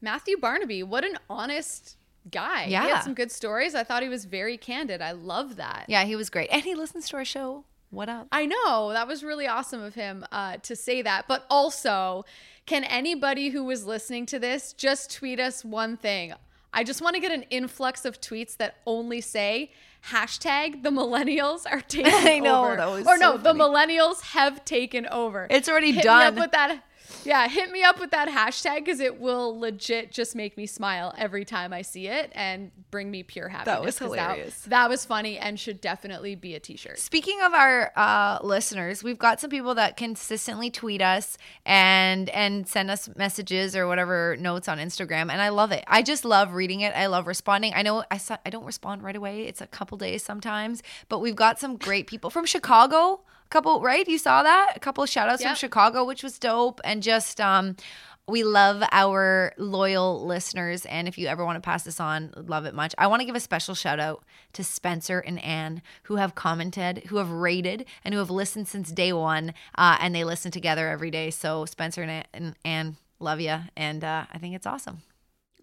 [0.00, 1.96] Matthew Barnaby, what an honest
[2.30, 2.66] guy.
[2.66, 2.82] Yeah.
[2.84, 3.74] He had some good stories.
[3.74, 5.00] I thought he was very candid.
[5.00, 5.84] I love that.
[5.88, 9.06] yeah he was great and he listens to our show what up I know that
[9.06, 11.26] was really awesome of him uh, to say that.
[11.28, 12.24] But also,
[12.66, 16.32] can anybody who was listening to this just tweet us one thing?
[16.72, 19.70] I just want to get an influx of tweets that only say
[20.10, 22.76] hashtag the millennials are taking I know, over.
[22.76, 25.46] that was or so no, the millennials have taken over.
[25.50, 26.34] It's already hit done.
[26.34, 26.82] Me up with that.
[27.24, 31.14] Yeah, hit me up with that hashtag because it will legit just make me smile
[31.16, 33.80] every time I see it and bring me pure happiness.
[33.84, 34.60] was 'cause hilarious.
[34.62, 36.98] That, that was funny and should definitely be a t-shirt.
[36.98, 42.66] Speaking of our uh, listeners, we've got some people that consistently tweet us and and
[42.68, 45.84] send us messages or whatever notes on Instagram, and I love it.
[45.86, 46.94] I just love reading it.
[46.94, 47.72] I love responding.
[47.74, 49.42] I know I I don't respond right away.
[49.42, 53.20] It's a couple days sometimes, but we've got some great people from Chicago.
[53.52, 54.08] Couple, right?
[54.08, 54.72] You saw that?
[54.74, 57.76] A couple of shout outs from Chicago, which was dope, and just um.
[58.28, 60.86] We love our loyal listeners.
[60.86, 62.94] And if you ever want to pass this on, love it much.
[62.96, 64.22] I want to give a special shout out
[64.52, 68.92] to Spencer and Anne, who have commented, who have rated, and who have listened since
[68.92, 69.52] day one.
[69.76, 71.30] Uh, and they listen together every day.
[71.30, 73.56] So, Spencer and Anne love you.
[73.76, 75.02] And uh, I think it's awesome.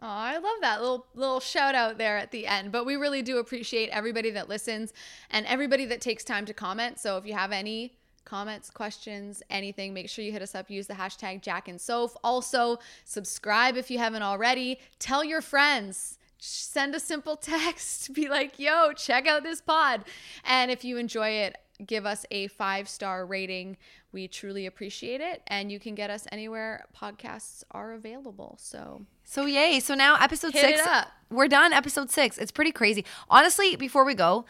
[0.01, 2.71] Oh, I love that little little shout out there at the end.
[2.71, 4.93] But we really do appreciate everybody that listens
[5.29, 6.99] and everybody that takes time to comment.
[6.99, 7.93] So if you have any
[8.23, 10.69] comments, questions, anything, make sure you hit us up.
[10.69, 12.15] Use the hashtag Jack and Soph.
[12.23, 14.79] Also, subscribe if you haven't already.
[14.99, 16.17] Tell your friends.
[16.37, 18.13] Send a simple text.
[18.13, 20.05] Be like, yo, check out this pod.
[20.45, 23.75] And if you enjoy it, give us a five star rating.
[24.11, 25.41] We truly appreciate it.
[25.47, 28.57] And you can get us anywhere podcasts are available.
[28.61, 29.79] So So yay!
[29.79, 30.89] So now episode Hit six,
[31.29, 31.71] we're done.
[31.71, 32.39] Episode six.
[32.39, 33.05] It's pretty crazy.
[33.29, 34.45] Honestly, before we go,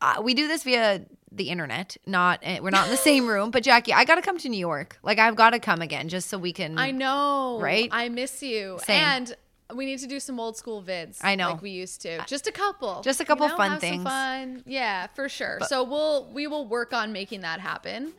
[0.00, 1.96] uh, we do this via the internet.
[2.04, 3.52] Not eh, we're not in the same room.
[3.52, 4.98] But Jackie, I got to come to New York.
[5.04, 6.80] Like I've got to come again, just so we can.
[6.80, 7.60] I know.
[7.60, 7.88] Right?
[7.92, 8.80] I miss you.
[8.82, 8.96] Same.
[9.04, 9.36] And
[9.72, 11.18] we need to do some old school vids.
[11.22, 11.52] I know.
[11.52, 12.20] Like we used to.
[12.26, 13.02] Just a couple.
[13.02, 14.02] Just a couple fun have some things.
[14.02, 14.64] fun.
[14.66, 15.60] Yeah, for sure.
[15.68, 18.14] so we'll we will work on making that happen.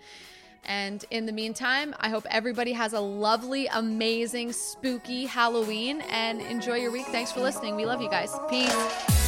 [0.66, 6.76] And in the meantime, I hope everybody has a lovely, amazing, spooky Halloween and enjoy
[6.76, 7.08] your week.
[7.08, 7.76] Thanks for listening.
[7.76, 8.32] We love you guys.
[8.50, 9.19] Peace.